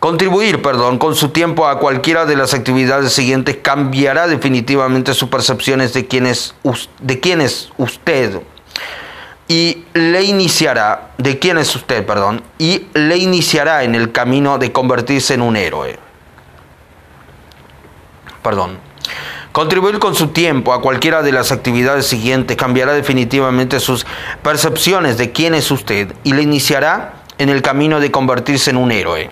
Contribuir, 0.00 0.62
perdón, 0.62 0.98
con 0.98 1.16
su 1.16 1.30
tiempo 1.30 1.66
a 1.66 1.80
cualquiera 1.80 2.24
de 2.24 2.36
las 2.36 2.54
actividades 2.54 3.12
siguientes 3.12 3.58
cambiará 3.60 4.28
definitivamente 4.28 5.12
sus 5.12 5.28
percepciones 5.28 5.92
de 5.92 6.06
quién 6.06 6.26
es, 6.26 6.54
de 7.00 7.18
quién 7.18 7.44
usted 7.78 8.40
y 9.48 9.84
le 9.94 10.22
iniciará, 10.22 11.10
de 11.18 11.38
quién 11.40 11.56
usted, 11.56 12.06
perdón, 12.06 12.42
y 12.58 12.86
le 12.94 13.16
iniciará 13.16 13.82
en 13.82 13.94
el 13.96 14.12
camino 14.12 14.58
de 14.58 14.70
convertirse 14.70 15.34
en 15.34 15.42
un 15.42 15.56
héroe. 15.56 15.98
Perdón. 18.42 18.78
Contribuir 19.50 19.98
con 19.98 20.14
su 20.14 20.28
tiempo 20.28 20.74
a 20.74 20.80
cualquiera 20.80 21.22
de 21.22 21.32
las 21.32 21.50
actividades 21.50 22.06
siguientes 22.06 22.56
cambiará 22.56 22.92
definitivamente 22.92 23.80
sus 23.80 24.06
percepciones 24.42 25.18
de 25.18 25.32
quién 25.32 25.54
es 25.54 25.70
usted 25.72 26.14
y 26.22 26.34
le 26.34 26.42
iniciará 26.42 27.14
en 27.38 27.48
el 27.48 27.62
camino 27.62 27.98
de 27.98 28.12
convertirse 28.12 28.70
en 28.70 28.76
un 28.76 28.92
héroe. 28.92 29.30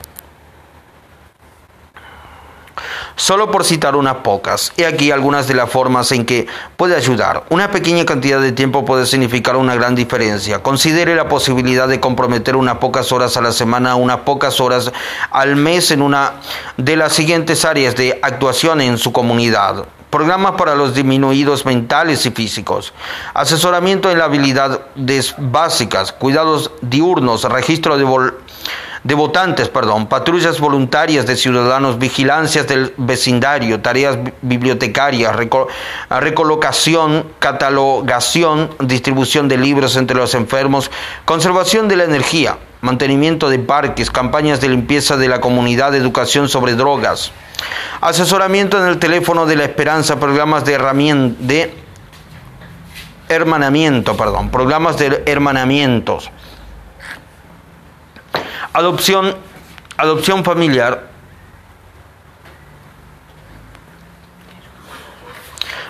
Solo 3.19 3.51
por 3.51 3.65
citar 3.65 3.97
unas 3.97 4.17
pocas, 4.17 4.75
y 4.77 4.83
aquí 4.83 5.11
algunas 5.11 5.49
de 5.49 5.55
las 5.55 5.71
formas 5.71 6.13
en 6.13 6.27
que 6.27 6.47
puede 6.77 6.95
ayudar. 6.95 7.45
Una 7.49 7.71
pequeña 7.71 8.05
cantidad 8.05 8.39
de 8.39 8.53
tiempo 8.53 8.85
puede 8.85 9.07
significar 9.07 9.57
una 9.57 9.75
gran 9.75 9.95
diferencia. 9.95 10.63
Considere 10.63 11.17
la 11.17 11.27
posibilidad 11.27 11.89
de 11.89 11.99
comprometer 11.99 12.57
unas 12.57 12.77
pocas 12.77 13.13
horas 13.13 13.39
a 13.39 13.41
la 13.41 13.53
semana, 13.53 13.97
unas 13.97 14.19
pocas 14.19 14.61
horas 14.61 14.93
al 15.31 15.57
mes 15.57 15.91
en 15.93 16.03
una 16.03 16.35
de 16.77 16.97
las 16.97 17.15
siguientes 17.15 17.65
áreas 17.65 17.97
de 17.97 18.19
actuación 18.21 18.83
en 18.83 18.99
su 18.99 19.13
comunidad. 19.13 19.87
Programas 20.11 20.53
para 20.53 20.75
los 20.75 20.95
disminuidos 20.95 21.65
mentales 21.65 22.25
y 22.27 22.31
físicos, 22.31 22.93
asesoramiento 23.35 24.11
en 24.11 24.19
las 24.19 24.29
habilidades 24.29 25.35
básicas, 25.39 26.13
cuidados 26.13 26.71
diurnos, 26.81 27.45
registro 27.45 27.97
de, 27.97 28.05
de 29.07 29.15
votantes, 29.15 29.69
perdón, 29.69 30.09
patrullas 30.09 30.59
voluntarias 30.59 31.27
de 31.27 31.37
ciudadanos, 31.37 31.97
vigilancias 31.97 32.67
del 32.67 32.93
vecindario, 32.97 33.81
tareas 33.81 34.19
bibliotecarias, 34.43 35.33
recolocación, 36.11 37.25
catalogación, 37.39 38.71
distribución 38.81 39.47
de 39.47 39.59
libros 39.59 39.95
entre 39.97 40.17
los 40.17 40.35
enfermos, 40.35 40.91
conservación 41.25 41.87
de 41.87 41.95
la 41.95 42.03
energía, 42.03 42.59
mantenimiento 42.81 43.49
de 43.49 43.61
parques, 43.61 44.11
campañas 44.11 44.61
de 44.61 44.71
limpieza 44.71 45.17
de 45.17 45.29
la 45.29 45.41
comunidad, 45.41 45.95
educación 45.95 46.49
sobre 46.49 46.75
drogas, 46.75 47.31
asesoramiento 48.01 48.77
en 48.83 48.89
el 48.89 48.99
teléfono 48.99 49.47
de 49.47 49.55
la 49.55 49.63
esperanza, 49.63 50.19
programas 50.19 50.65
de 50.65 50.73
herramienta, 50.73 51.37
de 51.45 51.75
hermanamiento, 53.29 54.17
perdón, 54.17 54.51
programas 54.51 54.99
de 54.99 55.23
hermanamientos 55.27 56.33
Adopción, 58.77 59.35
adopción 59.97 60.45
familiar. 60.45 61.09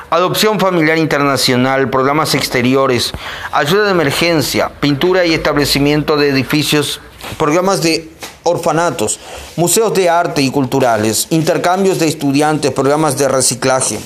Adopción 0.09 0.61
familiar 0.61 0.97
internacional, 0.97 1.91
programas 1.91 2.37
exteriores, 2.37 3.11
ayuda 3.51 3.87
de 3.87 3.91
emergencia, 3.91 4.69
pintura 4.79 5.27
y 5.27 5.35
establecimiento 5.35 6.17
de 6.17 6.29
edificios, 6.29 7.01
programas 7.39 7.83
de 7.83 8.09
orfanatos, 8.45 9.19
museos 9.57 9.93
de 9.93 10.09
arte 10.09 10.43
y 10.43 10.53
culturales, 10.53 11.27
intercambios 11.31 11.99
de 11.99 12.07
estudiantes, 12.07 12.71
programas 12.71 13.19
de 13.19 13.27
reciclaje, 13.27 13.99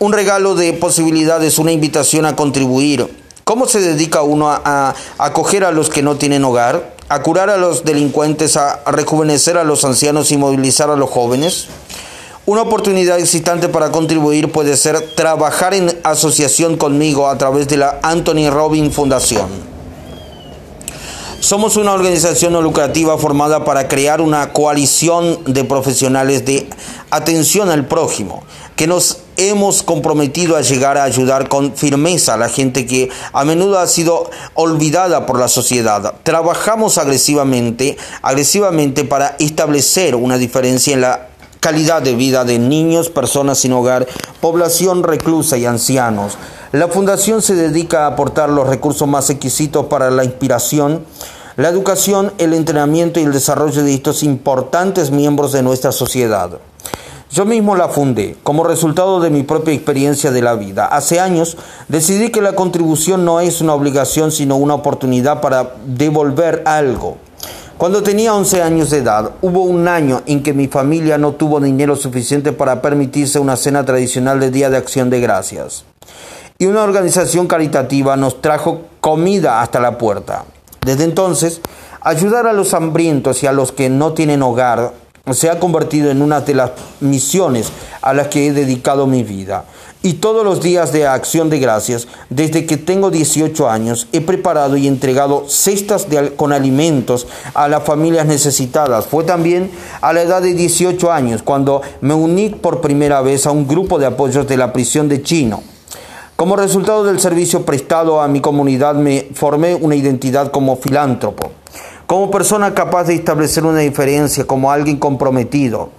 un 0.00 0.12
regalo 0.12 0.56
de 0.56 0.72
posibilidades, 0.72 1.60
una 1.60 1.70
invitación 1.70 2.26
a 2.26 2.34
contribuir. 2.34 3.08
¿Cómo 3.44 3.68
se 3.68 3.80
dedica 3.80 4.22
uno 4.22 4.50
a, 4.50 4.96
acoger 5.18 5.62
a 5.62 5.70
los 5.70 5.88
que 5.88 6.02
no 6.02 6.16
tienen 6.16 6.44
hogar? 6.44 6.97
A 7.08 7.22
curar 7.22 7.50
a 7.50 7.56
los 7.56 7.84
delincuentes, 7.84 8.56
a 8.56 8.82
rejuvenecer 8.86 9.56
a 9.56 9.64
los 9.64 9.84
ancianos 9.84 10.30
y 10.30 10.36
movilizar 10.36 10.90
a 10.90 10.96
los 10.96 11.10
jóvenes. 11.10 11.66
Una 12.48 12.62
oportunidad 12.62 13.18
existente 13.18 13.68
para 13.68 13.90
contribuir 13.90 14.50
puede 14.50 14.76
ser 14.76 15.14
trabajar 15.14 15.74
en 15.74 15.98
asociación 16.02 16.78
conmigo 16.78 17.28
a 17.28 17.36
través 17.36 17.68
de 17.68 17.76
la 17.76 18.00
Anthony 18.02 18.50
Robin 18.50 18.90
Fundación. 18.90 19.48
Somos 21.40 21.76
una 21.76 21.92
organización 21.92 22.54
no 22.54 22.62
lucrativa 22.62 23.16
formada 23.16 23.64
para 23.64 23.86
crear 23.86 24.20
una 24.20 24.52
coalición 24.52 25.38
de 25.46 25.62
profesionales 25.64 26.44
de 26.44 26.68
atención 27.10 27.70
al 27.70 27.86
prójimo, 27.86 28.42
que 28.78 28.86
nos 28.86 29.18
hemos 29.36 29.82
comprometido 29.82 30.56
a 30.56 30.60
llegar 30.60 30.98
a 30.98 31.02
ayudar 31.02 31.48
con 31.48 31.74
firmeza 31.74 32.34
a 32.34 32.36
la 32.36 32.48
gente 32.48 32.86
que 32.86 33.10
a 33.32 33.44
menudo 33.44 33.80
ha 33.80 33.88
sido 33.88 34.30
olvidada 34.54 35.26
por 35.26 35.40
la 35.40 35.48
sociedad. 35.48 36.14
Trabajamos 36.22 36.96
agresivamente, 36.96 37.96
agresivamente 38.22 39.02
para 39.02 39.34
establecer 39.40 40.14
una 40.14 40.38
diferencia 40.38 40.94
en 40.94 41.00
la 41.00 41.26
calidad 41.58 42.02
de 42.02 42.14
vida 42.14 42.44
de 42.44 42.60
niños, 42.60 43.10
personas 43.10 43.58
sin 43.58 43.72
hogar, 43.72 44.06
población 44.40 45.02
reclusa 45.02 45.58
y 45.58 45.66
ancianos. 45.66 46.38
La 46.70 46.86
fundación 46.86 47.42
se 47.42 47.56
dedica 47.56 48.04
a 48.04 48.10
aportar 48.12 48.48
los 48.48 48.68
recursos 48.68 49.08
más 49.08 49.28
exquisitos 49.28 49.86
para 49.86 50.12
la 50.12 50.22
inspiración, 50.22 51.04
la 51.56 51.68
educación, 51.68 52.32
el 52.38 52.54
entrenamiento 52.54 53.18
y 53.18 53.24
el 53.24 53.32
desarrollo 53.32 53.82
de 53.82 53.92
estos 53.92 54.22
importantes 54.22 55.10
miembros 55.10 55.50
de 55.50 55.64
nuestra 55.64 55.90
sociedad. 55.90 56.60
Yo 57.30 57.44
mismo 57.44 57.76
la 57.76 57.88
fundé 57.88 58.36
como 58.42 58.64
resultado 58.64 59.20
de 59.20 59.28
mi 59.28 59.42
propia 59.42 59.74
experiencia 59.74 60.30
de 60.30 60.40
la 60.40 60.54
vida. 60.54 60.86
Hace 60.86 61.20
años 61.20 61.58
decidí 61.88 62.30
que 62.30 62.40
la 62.40 62.54
contribución 62.54 63.26
no 63.26 63.40
es 63.40 63.60
una 63.60 63.74
obligación 63.74 64.32
sino 64.32 64.56
una 64.56 64.74
oportunidad 64.74 65.42
para 65.42 65.74
devolver 65.84 66.62
algo. 66.64 67.18
Cuando 67.76 68.02
tenía 68.02 68.34
11 68.34 68.62
años 68.62 68.90
de 68.90 68.98
edad, 68.98 69.30
hubo 69.42 69.62
un 69.62 69.88
año 69.88 70.22
en 70.26 70.42
que 70.42 70.54
mi 70.54 70.68
familia 70.68 71.18
no 71.18 71.32
tuvo 71.32 71.60
dinero 71.60 71.96
suficiente 71.96 72.52
para 72.52 72.80
permitirse 72.80 73.38
una 73.38 73.56
cena 73.56 73.84
tradicional 73.84 74.40
de 74.40 74.50
Día 74.50 74.70
de 74.70 74.78
Acción 74.78 75.10
de 75.10 75.20
Gracias. 75.20 75.84
Y 76.58 76.66
una 76.66 76.82
organización 76.82 77.46
caritativa 77.46 78.16
nos 78.16 78.40
trajo 78.40 78.80
comida 79.00 79.60
hasta 79.60 79.80
la 79.80 79.98
puerta. 79.98 80.44
Desde 80.84 81.04
entonces, 81.04 81.60
ayudar 82.00 82.46
a 82.46 82.54
los 82.54 82.72
hambrientos 82.72 83.42
y 83.42 83.46
a 83.46 83.52
los 83.52 83.70
que 83.70 83.90
no 83.90 84.12
tienen 84.14 84.42
hogar 84.42 84.92
se 85.32 85.50
ha 85.50 85.58
convertido 85.58 86.10
en 86.10 86.22
una 86.22 86.40
de 86.40 86.54
las 86.54 86.72
misiones 87.00 87.70
a 88.02 88.14
las 88.14 88.28
que 88.28 88.46
he 88.46 88.52
dedicado 88.52 89.06
mi 89.06 89.22
vida. 89.22 89.64
Y 90.00 90.14
todos 90.14 90.44
los 90.44 90.62
días 90.62 90.92
de 90.92 91.08
acción 91.08 91.50
de 91.50 91.58
gracias, 91.58 92.06
desde 92.30 92.66
que 92.66 92.76
tengo 92.76 93.10
18 93.10 93.68
años, 93.68 94.06
he 94.12 94.20
preparado 94.20 94.76
y 94.76 94.86
entregado 94.86 95.44
cestas 95.48 96.06
con 96.36 96.52
alimentos 96.52 97.26
a 97.52 97.66
las 97.66 97.82
familias 97.82 98.24
necesitadas. 98.26 99.06
Fue 99.06 99.24
también 99.24 99.72
a 100.00 100.12
la 100.12 100.22
edad 100.22 100.40
de 100.40 100.54
18 100.54 101.10
años 101.10 101.42
cuando 101.42 101.82
me 102.00 102.14
uní 102.14 102.50
por 102.50 102.80
primera 102.80 103.22
vez 103.22 103.46
a 103.46 103.50
un 103.50 103.66
grupo 103.66 103.98
de 103.98 104.06
apoyos 104.06 104.46
de 104.46 104.56
la 104.56 104.72
prisión 104.72 105.08
de 105.08 105.22
Chino. 105.22 105.64
Como 106.36 106.54
resultado 106.54 107.02
del 107.02 107.18
servicio 107.18 107.64
prestado 107.64 108.20
a 108.20 108.28
mi 108.28 108.40
comunidad, 108.40 108.94
me 108.94 109.28
formé 109.34 109.74
una 109.74 109.96
identidad 109.96 110.52
como 110.52 110.76
filántropo 110.76 111.50
como 112.08 112.30
persona 112.30 112.72
capaz 112.72 113.04
de 113.04 113.14
establecer 113.16 113.66
una 113.66 113.80
diferencia, 113.80 114.46
como 114.46 114.72
alguien 114.72 114.96
comprometido. 114.96 115.90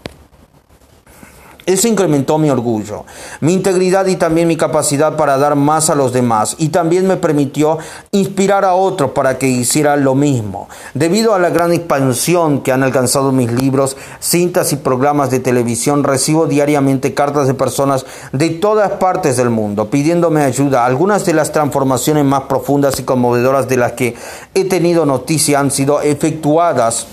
Eso 1.69 1.87
incrementó 1.87 2.39
mi 2.39 2.49
orgullo, 2.49 3.05
mi 3.41 3.53
integridad 3.53 4.07
y 4.07 4.15
también 4.15 4.47
mi 4.47 4.57
capacidad 4.57 5.15
para 5.15 5.37
dar 5.37 5.55
más 5.55 5.91
a 5.91 5.95
los 5.95 6.11
demás. 6.11 6.55
Y 6.57 6.69
también 6.69 7.05
me 7.05 7.15
permitió 7.15 7.77
inspirar 8.11 8.65
a 8.65 8.73
otros 8.73 9.11
para 9.11 9.37
que 9.37 9.47
hicieran 9.47 10.03
lo 10.03 10.15
mismo. 10.15 10.67
Debido 10.95 11.35
a 11.35 11.39
la 11.39 11.51
gran 11.51 11.71
expansión 11.71 12.63
que 12.63 12.71
han 12.71 12.81
alcanzado 12.81 13.31
mis 13.31 13.51
libros, 13.51 13.97
cintas 14.19 14.73
y 14.73 14.77
programas 14.77 15.29
de 15.29 15.41
televisión, 15.41 16.03
recibo 16.03 16.47
diariamente 16.47 17.13
cartas 17.13 17.45
de 17.45 17.53
personas 17.53 18.03
de 18.31 18.49
todas 18.49 18.93
partes 18.93 19.37
del 19.37 19.51
mundo 19.51 19.91
pidiéndome 19.91 20.41
ayuda. 20.41 20.87
Algunas 20.87 21.23
de 21.27 21.35
las 21.35 21.51
transformaciones 21.51 22.25
más 22.25 22.45
profundas 22.45 22.99
y 22.99 23.03
conmovedoras 23.03 23.67
de 23.67 23.77
las 23.77 23.91
que 23.91 24.15
he 24.55 24.63
tenido 24.63 25.05
noticia 25.05 25.59
han 25.59 25.69
sido 25.69 26.01
efectuadas 26.01 27.05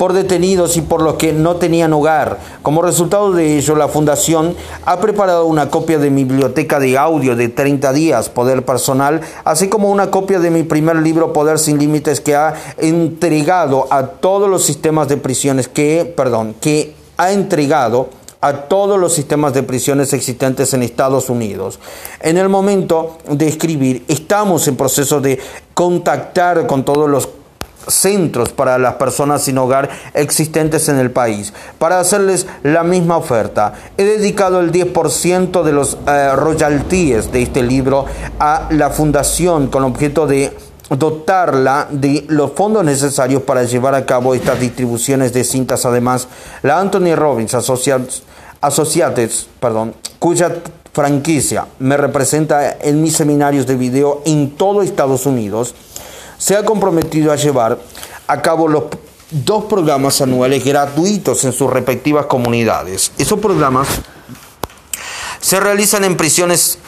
por 0.00 0.14
detenidos 0.14 0.78
y 0.78 0.80
por 0.80 1.02
los 1.02 1.16
que 1.16 1.34
no 1.34 1.56
tenían 1.56 1.92
hogar. 1.92 2.38
Como 2.62 2.80
resultado 2.80 3.32
de 3.32 3.58
ello, 3.58 3.76
la 3.76 3.86
Fundación 3.86 4.56
ha 4.86 4.98
preparado 4.98 5.44
una 5.44 5.68
copia 5.68 5.98
de 5.98 6.08
mi 6.08 6.24
biblioteca 6.24 6.80
de 6.80 6.96
audio 6.96 7.36
de 7.36 7.50
30 7.50 7.92
días, 7.92 8.30
Poder 8.30 8.64
Personal, 8.64 9.20
así 9.44 9.68
como 9.68 9.90
una 9.90 10.10
copia 10.10 10.38
de 10.38 10.50
mi 10.50 10.62
primer 10.62 10.96
libro, 10.96 11.34
Poder 11.34 11.58
sin 11.58 11.78
Límites, 11.78 12.22
que 12.22 12.34
ha 12.34 12.54
entregado 12.78 13.88
a 13.90 14.06
todos 14.06 14.48
los 14.48 14.64
sistemas 14.64 15.06
de 15.08 15.18
prisiones 15.18 15.68
que, 15.68 16.10
perdón, 16.16 16.54
que 16.62 16.94
ha 17.18 17.32
entregado 17.32 18.08
a 18.40 18.54
todos 18.54 18.98
los 18.98 19.12
sistemas 19.12 19.52
de 19.52 19.64
prisiones 19.64 20.14
existentes 20.14 20.72
en 20.72 20.82
Estados 20.82 21.28
Unidos. 21.28 21.78
En 22.20 22.38
el 22.38 22.48
momento 22.48 23.18
de 23.28 23.48
escribir, 23.48 24.06
estamos 24.08 24.66
en 24.66 24.76
proceso 24.76 25.20
de 25.20 25.38
contactar 25.74 26.66
con 26.66 26.86
todos 26.86 27.06
los 27.10 27.28
centros 27.86 28.50
para 28.50 28.78
las 28.78 28.94
personas 28.94 29.42
sin 29.42 29.58
hogar 29.58 29.88
existentes 30.14 30.88
en 30.88 30.98
el 30.98 31.10
país 31.10 31.52
para 31.78 32.00
hacerles 32.00 32.46
la 32.62 32.82
misma 32.82 33.16
oferta. 33.16 33.74
He 33.96 34.04
dedicado 34.04 34.60
el 34.60 34.72
10% 34.72 35.62
de 35.62 35.72
los 35.72 35.98
eh, 36.06 36.32
royalties 36.34 37.32
de 37.32 37.42
este 37.42 37.62
libro 37.62 38.06
a 38.38 38.68
la 38.70 38.90
fundación 38.90 39.68
con 39.68 39.84
objeto 39.84 40.26
de 40.26 40.52
dotarla 40.90 41.86
de 41.90 42.24
los 42.28 42.52
fondos 42.52 42.84
necesarios 42.84 43.42
para 43.42 43.62
llevar 43.62 43.94
a 43.94 44.04
cabo 44.04 44.34
estas 44.34 44.58
distribuciones 44.58 45.32
de 45.32 45.44
cintas. 45.44 45.86
Además, 45.86 46.28
la 46.62 46.80
Anthony 46.80 47.14
Robbins 47.14 47.54
Associates, 47.54 48.24
Associates 48.60 49.46
perdón, 49.60 49.94
cuya 50.18 50.52
franquicia 50.92 51.66
me 51.78 51.96
representa 51.96 52.76
en 52.80 53.00
mis 53.00 53.16
seminarios 53.16 53.66
de 53.66 53.76
video 53.76 54.22
en 54.26 54.50
todo 54.56 54.82
Estados 54.82 55.26
Unidos, 55.26 55.74
se 56.40 56.56
ha 56.56 56.64
comprometido 56.64 57.30
a 57.30 57.36
llevar 57.36 57.78
a 58.26 58.42
cabo 58.42 58.66
los 58.66 58.84
dos 59.30 59.66
programas 59.66 60.20
anuales 60.22 60.64
gratuitos 60.64 61.44
en 61.44 61.52
sus 61.52 61.70
respectivas 61.70 62.26
comunidades. 62.26 63.12
Esos 63.18 63.38
programas 63.38 63.86
se 65.40 65.60
realizan 65.60 66.02
en 66.04 66.16
prisiones 66.16 66.78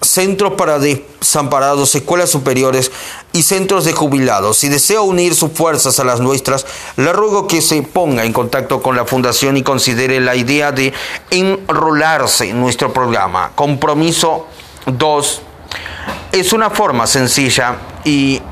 centros 0.00 0.52
para 0.52 0.78
desamparados, 0.78 1.94
escuelas 1.96 2.30
superiores 2.30 2.92
y 3.32 3.42
centros 3.42 3.84
de 3.84 3.92
jubilados. 3.92 4.58
Si 4.58 4.68
desea 4.68 5.00
unir 5.00 5.34
sus 5.34 5.50
fuerzas 5.50 5.98
a 5.98 6.04
las 6.04 6.20
nuestras, 6.20 6.64
le 6.96 7.12
ruego 7.12 7.48
que 7.48 7.60
se 7.60 7.82
ponga 7.82 8.24
en 8.24 8.32
contacto 8.32 8.80
con 8.82 8.94
la 8.94 9.04
Fundación 9.04 9.56
y 9.56 9.64
considere 9.64 10.20
la 10.20 10.36
idea 10.36 10.70
de 10.70 10.92
enrolarse 11.30 12.50
en 12.50 12.60
nuestro 12.60 12.92
programa. 12.92 13.50
Compromiso 13.56 14.46
2 14.86 15.40
es 16.40 16.52
una 16.52 16.68
forma 16.68 17.06
sencilla 17.06 17.76
y 18.04 18.42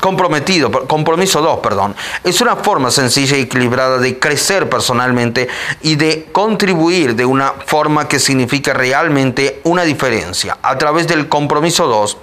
comprometido, 0.00 0.70
compromiso 0.86 1.40
2, 1.40 1.60
perdón, 1.60 1.94
es 2.24 2.40
una 2.40 2.56
forma 2.56 2.90
sencilla 2.90 3.36
y 3.36 3.42
equilibrada 3.42 3.98
de 3.98 4.18
crecer 4.18 4.68
personalmente 4.68 5.48
y 5.82 5.94
de 5.94 6.26
contribuir 6.32 7.14
de 7.14 7.24
una 7.24 7.52
forma 7.64 8.08
que 8.08 8.18
significa 8.18 8.72
realmente 8.72 9.60
una 9.64 9.84
diferencia. 9.84 10.58
A 10.62 10.76
través 10.76 11.06
del 11.06 11.28
compromiso 11.28 11.86
2, 11.86 12.18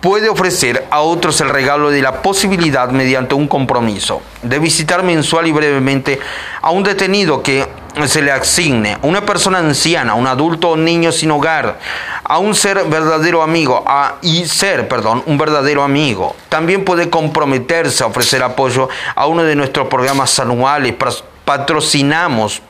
puede 0.00 0.28
ofrecer 0.28 0.86
a 0.90 1.00
otros 1.00 1.40
el 1.40 1.48
regalo 1.48 1.90
de 1.90 2.02
la 2.02 2.22
posibilidad 2.22 2.88
mediante 2.90 3.34
un 3.34 3.48
compromiso 3.48 4.22
de 4.42 4.60
visitar 4.60 5.02
mensual 5.02 5.48
y 5.48 5.52
brevemente 5.52 6.20
a 6.62 6.70
un 6.70 6.84
detenido 6.84 7.42
que 7.42 7.66
se 8.06 8.22
le 8.22 8.32
asigne, 8.32 8.98
una 9.02 9.24
persona 9.24 9.58
anciana, 9.58 10.14
un 10.14 10.26
adulto 10.26 10.70
o 10.70 10.76
niño 10.76 11.12
sin 11.12 11.30
hogar, 11.30 11.78
a 12.24 12.38
un 12.38 12.54
ser 12.54 12.84
verdadero 12.84 13.42
amigo, 13.42 13.84
a, 13.86 14.16
y 14.22 14.46
ser, 14.46 14.88
perdón, 14.88 15.22
un 15.26 15.38
verdadero 15.38 15.82
amigo. 15.82 16.34
También 16.48 16.84
puede 16.84 17.08
comprometerse 17.08 18.02
a 18.02 18.08
ofrecer 18.08 18.42
apoyo 18.42 18.88
a 19.14 19.26
uno 19.26 19.44
de 19.44 19.54
nuestros 19.54 19.88
programas 19.88 20.38
anuales. 20.38 20.94
Patrocinamos 21.44 22.62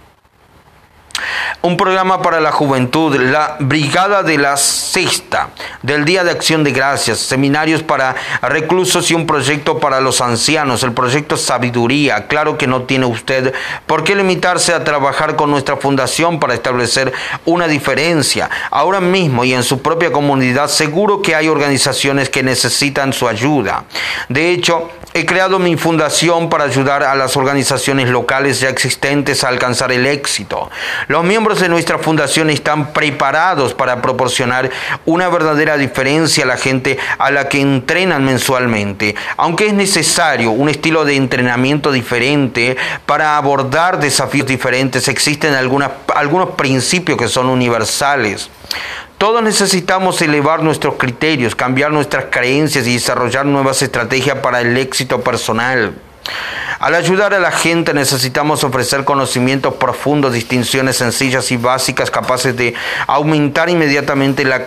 un 1.63 1.77
programa 1.77 2.21
para 2.21 2.41
la 2.41 2.53
juventud, 2.53 3.17
la 3.17 3.57
Brigada 3.59 4.23
de 4.23 4.37
la 4.37 4.57
Sexta, 4.57 5.49
del 5.83 6.05
Día 6.05 6.25
de 6.25 6.31
Acción 6.31 6.63
de 6.65 6.73
Gracias, 6.73 7.19
seminarios 7.19 7.83
para 7.83 8.15
reclusos 8.43 9.11
y 9.11 9.15
un 9.15 9.27
proyecto 9.27 9.79
para 9.79 10.01
los 10.01 10.21
ancianos, 10.21 10.83
el 10.83 10.93
proyecto 10.93 11.37
Sabiduría. 11.37 12.27
Claro 12.27 12.59
que 12.59 12.67
no 12.67 12.83
tiene 12.83 13.07
usted 13.07 13.55
por 13.87 14.05
qué 14.05 14.15
limitarse 14.15 14.75
a 14.75 14.85
trabajar 14.85 15.37
con 15.37 15.51
nuestra 15.51 15.77
fundación 15.77 16.39
para 16.39 16.55
establecer 16.55 17.13
una 17.45 17.67
diferencia. 17.67 18.51
Ahora 18.71 19.01
mismo 19.01 19.45
y 19.45 19.55
en 19.55 19.63
su 19.63 19.81
propia 19.81 20.13
comunidad 20.13 20.69
seguro 20.69 21.23
que 21.23 21.35
hay 21.35 21.49
organizaciones 21.49 22.29
que 22.29 22.43
necesitan 22.43 23.13
su 23.13 23.29
ayuda. 23.29 23.85
De 24.29 24.51
hecho, 24.51 24.91
He 25.17 25.27
creado 25.27 25.61
mi 25.61 25.77
fundación 25.77 26.51
para 26.51 26.65
ayudar 26.65 27.05
a 27.05 27.15
las 27.15 27.37
organizaciones 27.37 28.09
locales 28.09 28.59
ya 28.59 28.69
existentes 28.69 29.45
a 29.45 29.49
alcanzar 29.49 29.93
el 29.93 30.07
éxito. 30.07 30.73
Los 31.07 31.25
miembros 31.25 31.61
de 31.61 31.69
nuestra 31.69 31.99
fundación 31.99 32.51
están 32.51 32.93
preparados 32.93 33.75
para 33.75 34.01
proporcionar 34.01 34.71
una 35.05 35.29
verdadera 35.29 35.77
diferencia 35.77 36.45
a 36.45 36.47
la 36.47 36.57
gente 36.57 36.99
a 37.19 37.31
la 37.31 37.49
que 37.49 37.61
entrenan 37.61 38.25
mensualmente. 38.25 39.15
Aunque 39.37 39.67
es 39.67 39.75
necesario 39.75 40.51
un 40.51 40.69
estilo 40.69 41.05
de 41.05 41.17
entrenamiento 41.17 41.93
diferente 41.93 42.77
para 43.07 43.37
abordar 43.37 44.01
desafíos 44.01 44.47
diferentes, 44.47 45.09
existen 45.09 45.55
algunos 45.55 46.51
principios 46.57 47.19
que 47.19 47.29
son 47.29 47.47
universales. 47.47 48.51
Todos 49.19 49.43
necesitamos 49.43 50.21
elevar 50.23 50.63
nuestros 50.63 50.95
criterios, 50.95 51.55
cambiar 51.55 51.93
nuestras 51.93 52.27
creencias 52.31 52.87
y 52.87 52.95
desarrollar 52.95 53.47
nuevas 53.47 53.81
estrategias 53.81 54.39
para 54.39 54.61
el 54.61 54.77
éxito 54.77 55.21
personal. 55.21 55.95
Al 56.79 56.95
ayudar 56.95 57.35
a 57.35 57.39
la 57.39 57.53
gente 57.53 57.95
necesitamos 57.95 58.65
ofrecer 58.65 59.05
conocimientos 59.05 59.75
profundos, 59.75 60.33
distinciones 60.33 60.97
sencillas 60.97 61.51
y 61.51 61.57
básicas 61.57 62.11
capaces 62.11 62.57
de 62.57 62.75
aumentar 63.07 63.69
inmediatamente 63.71 64.45
la 64.45 64.67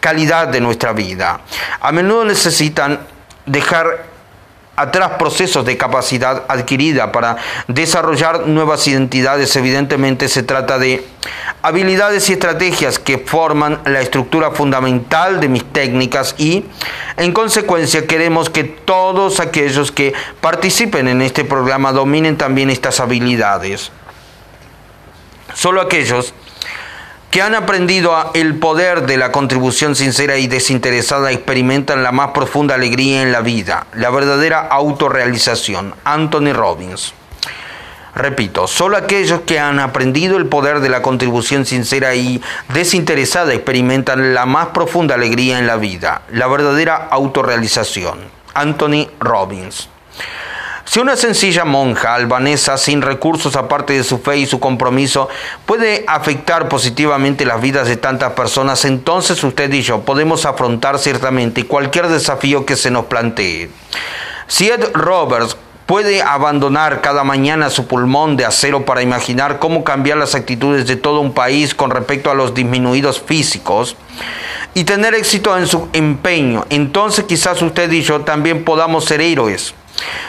calidad 0.00 0.48
de 0.48 0.60
nuestra 0.60 0.92
vida. 0.92 1.40
A 1.80 1.92
menudo 1.92 2.24
necesitan 2.24 3.00
dejar 3.46 4.09
atrás 4.80 5.12
procesos 5.18 5.64
de 5.64 5.76
capacidad 5.76 6.44
adquirida 6.48 7.12
para 7.12 7.36
desarrollar 7.68 8.46
nuevas 8.46 8.86
identidades. 8.88 9.54
Evidentemente 9.56 10.28
se 10.28 10.42
trata 10.42 10.78
de 10.78 11.04
habilidades 11.62 12.30
y 12.30 12.32
estrategias 12.32 12.98
que 12.98 13.18
forman 13.18 13.80
la 13.84 14.00
estructura 14.00 14.50
fundamental 14.52 15.40
de 15.40 15.48
mis 15.48 15.64
técnicas 15.64 16.34
y 16.38 16.64
en 17.16 17.32
consecuencia 17.32 18.06
queremos 18.06 18.48
que 18.48 18.64
todos 18.64 19.40
aquellos 19.40 19.92
que 19.92 20.14
participen 20.40 21.08
en 21.08 21.22
este 21.22 21.44
programa 21.44 21.92
dominen 21.92 22.36
también 22.36 22.70
estas 22.70 23.00
habilidades. 23.00 23.92
Solo 25.54 25.80
aquellos 25.80 26.32
que 27.30 27.42
han 27.42 27.54
aprendido 27.54 28.32
el 28.34 28.58
poder 28.58 29.06
de 29.06 29.16
la 29.16 29.30
contribución 29.30 29.94
sincera 29.94 30.38
y 30.38 30.48
desinteresada 30.48 31.30
experimentan 31.30 32.02
la 32.02 32.10
más 32.10 32.30
profunda 32.32 32.74
alegría 32.74 33.22
en 33.22 33.30
la 33.30 33.40
vida, 33.40 33.86
la 33.94 34.10
verdadera 34.10 34.66
autorrealización. 34.66 35.94
Anthony 36.04 36.52
Robbins. 36.52 37.14
Repito, 38.16 38.66
solo 38.66 38.96
aquellos 38.96 39.42
que 39.42 39.60
han 39.60 39.78
aprendido 39.78 40.36
el 40.36 40.46
poder 40.46 40.80
de 40.80 40.88
la 40.88 41.02
contribución 41.02 41.64
sincera 41.64 42.16
y 42.16 42.42
desinteresada 42.74 43.54
experimentan 43.54 44.34
la 44.34 44.46
más 44.46 44.68
profunda 44.68 45.14
alegría 45.14 45.60
en 45.60 45.68
la 45.68 45.76
vida, 45.76 46.22
la 46.30 46.48
verdadera 46.48 46.96
autorrealización. 46.96 48.18
Anthony 48.54 49.06
Robbins. 49.20 49.88
Si 50.90 50.98
una 50.98 51.16
sencilla 51.16 51.64
monja 51.64 52.16
albanesa 52.16 52.76
sin 52.76 53.00
recursos 53.00 53.54
aparte 53.54 53.92
de 53.92 54.02
su 54.02 54.18
fe 54.18 54.38
y 54.38 54.46
su 54.46 54.58
compromiso 54.58 55.28
puede 55.64 56.02
afectar 56.08 56.68
positivamente 56.68 57.46
las 57.46 57.60
vidas 57.60 57.86
de 57.86 57.96
tantas 57.96 58.32
personas, 58.32 58.84
entonces 58.84 59.44
usted 59.44 59.72
y 59.72 59.82
yo 59.82 60.00
podemos 60.00 60.46
afrontar 60.46 60.98
ciertamente 60.98 61.64
cualquier 61.64 62.08
desafío 62.08 62.66
que 62.66 62.74
se 62.74 62.90
nos 62.90 63.04
plantee. 63.04 63.70
Si 64.48 64.68
Ed 64.68 64.90
Roberts 64.92 65.56
puede 65.86 66.22
abandonar 66.22 67.00
cada 67.02 67.22
mañana 67.22 67.70
su 67.70 67.86
pulmón 67.86 68.36
de 68.36 68.44
acero 68.44 68.84
para 68.84 69.00
imaginar 69.00 69.60
cómo 69.60 69.84
cambiar 69.84 70.18
las 70.18 70.34
actitudes 70.34 70.88
de 70.88 70.96
todo 70.96 71.20
un 71.20 71.34
país 71.34 71.72
con 71.72 71.92
respecto 71.92 72.32
a 72.32 72.34
los 72.34 72.52
disminuidos 72.52 73.22
físicos 73.24 73.94
y 74.74 74.82
tener 74.82 75.14
éxito 75.14 75.56
en 75.56 75.68
su 75.68 75.88
empeño, 75.92 76.66
entonces 76.68 77.26
quizás 77.26 77.62
usted 77.62 77.92
y 77.92 78.02
yo 78.02 78.22
también 78.22 78.64
podamos 78.64 79.04
ser 79.04 79.20
héroes. 79.20 79.72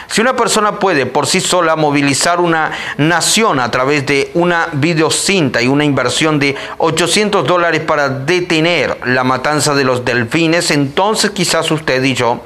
Si 0.08 0.20
una 0.20 0.36
persona 0.36 0.78
puede 0.78 1.06
por 1.06 1.26
sí 1.26 1.40
sola 1.40 1.74
movilizar 1.74 2.38
una 2.38 2.70
nación 2.98 3.60
a 3.60 3.70
través 3.70 4.04
de 4.04 4.30
una 4.34 4.68
videocinta 4.74 5.62
y 5.62 5.68
una 5.68 5.84
inversión 5.84 6.38
de 6.38 6.54
800 6.76 7.46
dólares 7.46 7.80
para 7.80 8.10
detener 8.10 8.98
la 9.06 9.24
matanza 9.24 9.74
de 9.74 9.84
los 9.84 10.04
delfines, 10.04 10.70
entonces 10.70 11.30
quizás 11.30 11.70
usted 11.70 12.04
y 12.04 12.12
yo 12.14 12.42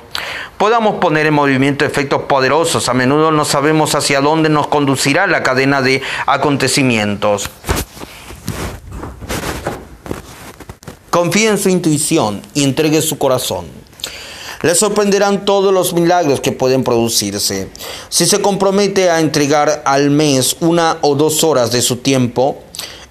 podamos 0.59 0.97
poner 0.97 1.27
en 1.27 1.35
movimiento 1.35 1.85
efectos 1.85 2.23
poderosos. 2.23 2.89
A 2.89 2.95
menudo 2.95 3.31
no 3.33 3.45
sabemos 3.45 3.95
hacia 3.95 4.21
dónde 4.21 4.49
nos 4.49 4.69
conducirá 4.69 5.27
la 5.27 5.43
cadena 5.43 5.83
de 5.83 6.03
acontecimientos. 6.27 7.51
Confíe 11.11 11.49
en 11.49 11.59
su 11.59 11.69
intuición 11.69 12.43
y 12.55 12.63
entregue 12.63 13.01
su 13.03 13.19
corazón. 13.19 13.86
Le 14.67 14.75
sorprenderán 14.75 15.45
todos 15.45 15.73
los 15.73 15.95
milagros 15.95 16.41
que 16.41 16.51
pueden 16.51 16.83
producirse. 16.83 17.69
Si 18.09 18.27
se 18.27 18.43
compromete 18.43 19.11
a 19.11 19.21
entregar 19.21 19.85
al 19.87 20.11
mes 20.11 20.57
una 20.59 20.99
o 21.03 21.15
dos 21.15 21.45
horas 21.45 21.71
de 21.71 21.81
su 21.83 21.99
tiempo, 21.99 22.65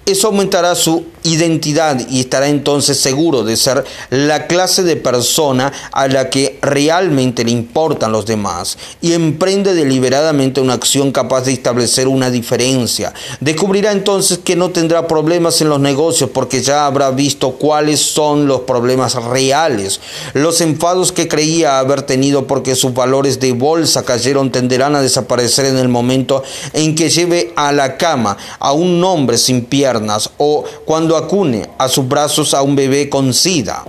Eso 0.06 0.28
aumentará 0.28 0.76
su 0.76 1.04
identidad 1.24 1.98
y 2.08 2.20
estará 2.20 2.46
entonces 2.46 2.96
seguro 2.96 3.42
de 3.42 3.56
ser 3.56 3.84
la 4.10 4.46
clase 4.46 4.84
de 4.84 4.94
persona 4.94 5.72
a 5.90 6.06
la 6.06 6.30
que 6.30 6.60
realmente 6.62 7.44
le 7.44 7.50
importan 7.50 8.12
los 8.12 8.24
demás 8.24 8.78
y 9.00 9.14
emprende 9.14 9.74
deliberadamente 9.74 10.60
una 10.60 10.74
acción 10.74 11.10
capaz 11.10 11.40
de 11.40 11.54
establecer 11.54 12.06
una 12.06 12.30
diferencia. 12.30 13.12
Descubrirá 13.40 13.90
entonces 13.90 14.38
que 14.38 14.54
no 14.54 14.70
tendrá 14.70 15.08
problemas 15.08 15.60
en 15.60 15.70
los 15.70 15.80
negocios 15.80 16.30
porque 16.32 16.62
ya 16.62 16.86
habrá 16.86 17.10
visto 17.10 17.54
cuáles 17.54 17.98
son 17.98 18.46
los 18.46 18.60
problemas 18.60 19.16
reales. 19.16 19.98
Los 20.34 20.60
enfados 20.60 21.10
que 21.10 21.26
creía 21.26 21.80
haber 21.80 22.02
tenido 22.02 22.46
porque 22.46 22.76
sus 22.76 22.94
valores 22.94 23.40
de 23.40 23.50
bolsa 23.50 24.04
cayeron 24.04 24.52
tenderán 24.52 24.94
a 24.94 25.02
desaparecer 25.02 25.64
en 25.64 25.78
el 25.78 25.88
momento 25.88 26.44
en 26.74 26.94
que 26.94 27.10
lleve 27.10 27.52
a 27.56 27.72
la 27.72 27.96
cama 27.96 28.36
a 28.60 28.70
un 28.70 29.02
hombre 29.02 29.36
sin 29.36 29.64
piernas 29.64 29.95
o 30.38 30.64
cuando 30.84 31.16
acune 31.16 31.68
a 31.78 31.88
sus 31.88 32.08
brazos 32.08 32.54
a 32.54 32.62
un 32.62 32.76
bebé 32.76 33.08
con 33.08 33.32
sida. 33.32 33.84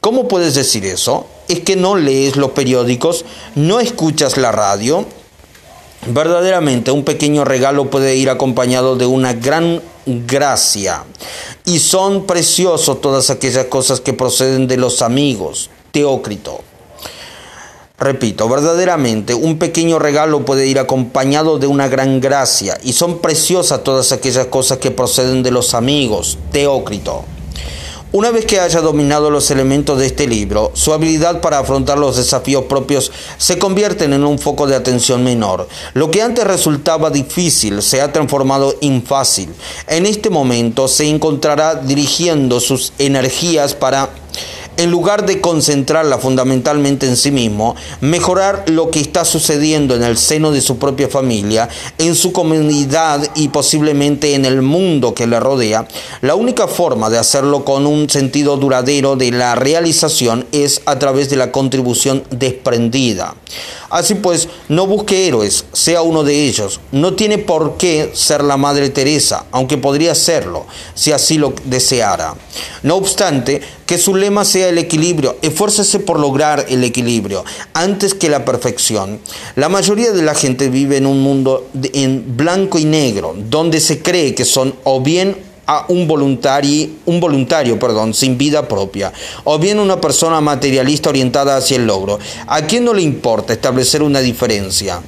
¿Cómo 0.00 0.28
puedes 0.28 0.54
decir 0.54 0.84
eso? 0.86 1.26
¿Es 1.48 1.60
que 1.60 1.76
no 1.76 1.96
lees 1.96 2.36
los 2.36 2.50
periódicos? 2.50 3.24
¿No 3.54 3.80
escuchas 3.80 4.36
la 4.36 4.52
radio? 4.52 5.04
Verdaderamente 6.08 6.92
un 6.92 7.04
pequeño 7.04 7.44
regalo 7.44 7.90
puede 7.90 8.14
ir 8.16 8.30
acompañado 8.30 8.96
de 8.96 9.06
una 9.06 9.32
gran 9.32 9.82
gracia. 10.06 11.04
Y 11.64 11.80
son 11.80 12.26
preciosos 12.26 13.00
todas 13.00 13.30
aquellas 13.30 13.66
cosas 13.66 14.00
que 14.00 14.12
proceden 14.12 14.68
de 14.68 14.76
los 14.76 15.02
amigos. 15.02 15.70
Teócrito. 15.90 16.60
Repito, 17.98 18.46
verdaderamente 18.46 19.32
un 19.32 19.58
pequeño 19.58 19.98
regalo 19.98 20.44
puede 20.44 20.66
ir 20.66 20.78
acompañado 20.78 21.58
de 21.58 21.66
una 21.66 21.88
gran 21.88 22.20
gracia 22.20 22.78
y 22.82 22.92
son 22.92 23.20
preciosas 23.20 23.84
todas 23.84 24.12
aquellas 24.12 24.48
cosas 24.48 24.78
que 24.78 24.90
proceden 24.90 25.42
de 25.42 25.50
los 25.50 25.72
amigos. 25.72 26.36
Teócrito. 26.52 27.24
Una 28.12 28.30
vez 28.30 28.44
que 28.44 28.60
haya 28.60 28.82
dominado 28.82 29.30
los 29.30 29.50
elementos 29.50 29.98
de 29.98 30.06
este 30.06 30.26
libro, 30.26 30.72
su 30.74 30.92
habilidad 30.92 31.40
para 31.40 31.58
afrontar 31.58 31.98
los 31.98 32.16
desafíos 32.16 32.64
propios 32.64 33.10
se 33.38 33.58
convierte 33.58 34.04
en 34.04 34.24
un 34.24 34.38
foco 34.38 34.66
de 34.66 34.76
atención 34.76 35.24
menor. 35.24 35.66
Lo 35.94 36.10
que 36.10 36.22
antes 36.22 36.46
resultaba 36.46 37.10
difícil 37.10 37.82
se 37.82 38.02
ha 38.02 38.12
transformado 38.12 38.74
en 38.80 39.02
fácil. 39.02 39.52
En 39.88 40.06
este 40.06 40.30
momento 40.30 40.86
se 40.86 41.08
encontrará 41.08 41.74
dirigiendo 41.74 42.60
sus 42.60 42.92
energías 42.98 43.74
para 43.74 44.10
en 44.76 44.90
lugar 44.90 45.26
de 45.26 45.40
concentrarla 45.40 46.18
fundamentalmente 46.18 47.06
en 47.06 47.16
sí 47.16 47.30
mismo, 47.30 47.76
mejorar 48.00 48.64
lo 48.68 48.90
que 48.90 49.00
está 49.00 49.24
sucediendo 49.24 49.94
en 49.94 50.02
el 50.02 50.16
seno 50.16 50.52
de 50.52 50.60
su 50.60 50.78
propia 50.78 51.08
familia, 51.08 51.68
en 51.98 52.14
su 52.14 52.32
comunidad 52.32 53.26
y 53.34 53.48
posiblemente 53.48 54.34
en 54.34 54.44
el 54.44 54.62
mundo 54.62 55.14
que 55.14 55.26
le 55.26 55.40
rodea, 55.40 55.86
la 56.20 56.34
única 56.34 56.68
forma 56.68 57.10
de 57.10 57.18
hacerlo 57.18 57.64
con 57.64 57.86
un 57.86 58.10
sentido 58.10 58.56
duradero 58.56 59.16
de 59.16 59.30
la 59.30 59.54
realización 59.54 60.46
es 60.52 60.82
a 60.86 60.98
través 60.98 61.30
de 61.30 61.36
la 61.36 61.52
contribución 61.52 62.24
desprendida. 62.30 63.34
Así 63.90 64.14
pues, 64.14 64.48
no 64.68 64.86
busque 64.86 65.28
héroes, 65.28 65.64
sea 65.72 66.02
uno 66.02 66.24
de 66.24 66.46
ellos. 66.46 66.80
No 66.92 67.14
tiene 67.14 67.38
por 67.38 67.76
qué 67.76 68.10
ser 68.14 68.42
la 68.42 68.56
Madre 68.56 68.90
Teresa, 68.90 69.44
aunque 69.52 69.78
podría 69.78 70.14
serlo, 70.14 70.66
si 70.94 71.12
así 71.12 71.38
lo 71.38 71.54
deseara. 71.64 72.34
No 72.82 72.96
obstante, 72.96 73.62
que 73.86 73.98
su 73.98 74.14
lema 74.14 74.44
sea 74.44 74.68
el 74.68 74.78
equilibrio. 74.78 75.36
Esfuércese 75.42 76.00
por 76.00 76.18
lograr 76.18 76.66
el 76.68 76.84
equilibrio 76.84 77.44
antes 77.72 78.14
que 78.14 78.28
la 78.28 78.44
perfección. 78.44 79.20
La 79.54 79.68
mayoría 79.68 80.12
de 80.12 80.22
la 80.22 80.34
gente 80.34 80.68
vive 80.68 80.96
en 80.96 81.06
un 81.06 81.22
mundo 81.22 81.68
en 81.92 82.36
blanco 82.36 82.78
y 82.78 82.84
negro, 82.84 83.34
donde 83.36 83.80
se 83.80 84.02
cree 84.02 84.34
que 84.34 84.44
son 84.44 84.74
o 84.84 85.00
bien 85.00 85.36
un 85.88 86.06
voluntario, 86.06 86.88
un 87.06 87.20
voluntario 87.20 87.78
perdón, 87.78 88.14
sin 88.14 88.38
vida 88.38 88.68
propia, 88.68 89.12
o 89.44 89.58
bien 89.58 89.80
una 89.80 90.00
persona 90.00 90.40
materialista 90.40 91.10
orientada 91.10 91.56
hacia 91.56 91.76
el 91.76 91.86
logro. 91.86 92.18
¿A 92.46 92.62
quién 92.62 92.84
no 92.84 92.94
le 92.94 93.02
importa 93.02 93.52
establecer 93.52 94.02
una 94.02 94.20
diferencia? 94.20 95.00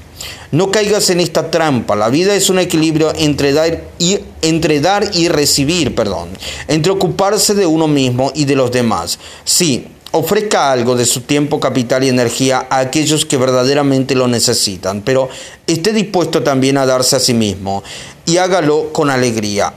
No 0.50 0.70
caigas 0.70 1.10
en 1.10 1.20
esta 1.20 1.50
trampa. 1.50 1.96
La 1.96 2.08
vida 2.08 2.34
es 2.34 2.50
un 2.50 2.58
equilibrio 2.58 3.12
entre 3.16 3.52
dar 3.52 3.82
y, 3.98 4.18
entre 4.42 4.80
dar 4.80 5.10
y 5.14 5.28
recibir, 5.28 5.94
perdón, 5.94 6.30
entre 6.68 6.92
ocuparse 6.92 7.54
de 7.54 7.66
uno 7.66 7.88
mismo 7.88 8.32
y 8.34 8.44
de 8.44 8.56
los 8.56 8.70
demás. 8.70 9.18
Sí, 9.44 9.86
ofrezca 10.12 10.72
algo 10.72 10.96
de 10.96 11.04
su 11.04 11.22
tiempo, 11.22 11.60
capital 11.60 12.04
y 12.04 12.08
energía 12.08 12.66
a 12.70 12.78
aquellos 12.78 13.26
que 13.26 13.36
verdaderamente 13.36 14.14
lo 14.14 14.26
necesitan, 14.26 15.02
pero 15.02 15.28
esté 15.66 15.92
dispuesto 15.92 16.42
también 16.42 16.78
a 16.78 16.86
darse 16.86 17.16
a 17.16 17.20
sí 17.20 17.34
mismo 17.34 17.82
y 18.24 18.38
hágalo 18.38 18.92
con 18.92 19.10
alegría 19.10 19.72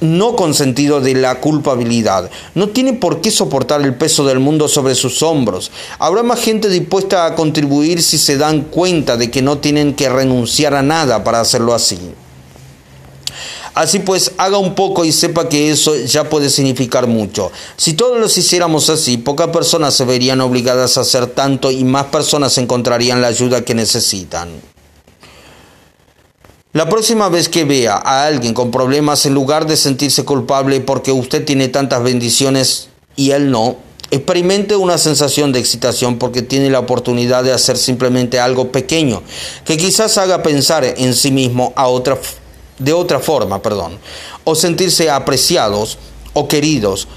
no 0.00 0.36
con 0.36 0.54
sentido 0.54 1.00
de 1.00 1.14
la 1.14 1.40
culpabilidad. 1.40 2.30
No 2.54 2.68
tiene 2.68 2.92
por 2.92 3.20
qué 3.20 3.30
soportar 3.30 3.82
el 3.82 3.94
peso 3.94 4.24
del 4.24 4.40
mundo 4.40 4.68
sobre 4.68 4.94
sus 4.94 5.22
hombros. 5.22 5.70
Habrá 5.98 6.22
más 6.22 6.40
gente 6.40 6.68
dispuesta 6.68 7.26
a 7.26 7.34
contribuir 7.34 8.02
si 8.02 8.18
se 8.18 8.36
dan 8.36 8.62
cuenta 8.62 9.16
de 9.16 9.30
que 9.30 9.42
no 9.42 9.58
tienen 9.58 9.94
que 9.94 10.08
renunciar 10.08 10.74
a 10.74 10.82
nada 10.82 11.24
para 11.24 11.40
hacerlo 11.40 11.74
así. 11.74 11.98
Así 13.76 13.98
pues, 13.98 14.32
haga 14.38 14.56
un 14.56 14.74
poco 14.74 15.04
y 15.04 15.12
sepa 15.12 15.50
que 15.50 15.70
eso 15.70 15.94
ya 15.96 16.30
puede 16.30 16.48
significar 16.48 17.06
mucho. 17.06 17.52
Si 17.76 17.92
todos 17.92 18.18
los 18.18 18.38
hiciéramos 18.38 18.88
así, 18.88 19.18
pocas 19.18 19.48
personas 19.48 19.92
se 19.92 20.06
verían 20.06 20.40
obligadas 20.40 20.96
a 20.96 21.02
hacer 21.02 21.26
tanto 21.26 21.70
y 21.70 21.84
más 21.84 22.06
personas 22.06 22.56
encontrarían 22.56 23.20
la 23.20 23.28
ayuda 23.28 23.66
que 23.66 23.74
necesitan. 23.74 24.48
La 26.76 26.90
próxima 26.90 27.30
vez 27.30 27.48
que 27.48 27.64
vea 27.64 27.94
a 27.94 28.26
alguien 28.26 28.52
con 28.52 28.70
problemas, 28.70 29.24
en 29.24 29.32
lugar 29.32 29.66
de 29.66 29.78
sentirse 29.78 30.26
culpable 30.26 30.78
porque 30.82 31.10
usted 31.10 31.42
tiene 31.42 31.68
tantas 31.68 32.02
bendiciones 32.02 32.90
y 33.16 33.30
él 33.30 33.50
no, 33.50 33.76
experimente 34.10 34.76
una 34.76 34.98
sensación 34.98 35.52
de 35.52 35.58
excitación 35.58 36.18
porque 36.18 36.42
tiene 36.42 36.68
la 36.68 36.80
oportunidad 36.80 37.44
de 37.44 37.54
hacer 37.54 37.78
simplemente 37.78 38.40
algo 38.40 38.72
pequeño 38.72 39.22
que 39.64 39.78
quizás 39.78 40.18
haga 40.18 40.42
pensar 40.42 40.84
en 40.84 41.14
sí 41.14 41.32
mismo 41.32 41.72
a 41.76 41.86
otra, 41.86 42.18
de 42.78 42.92
otra 42.92 43.20
forma, 43.20 43.62
perdón, 43.62 43.98
o 44.44 44.54
sentirse 44.54 45.08
apreciados 45.08 45.96
o 46.34 46.46
queridos. 46.46 47.08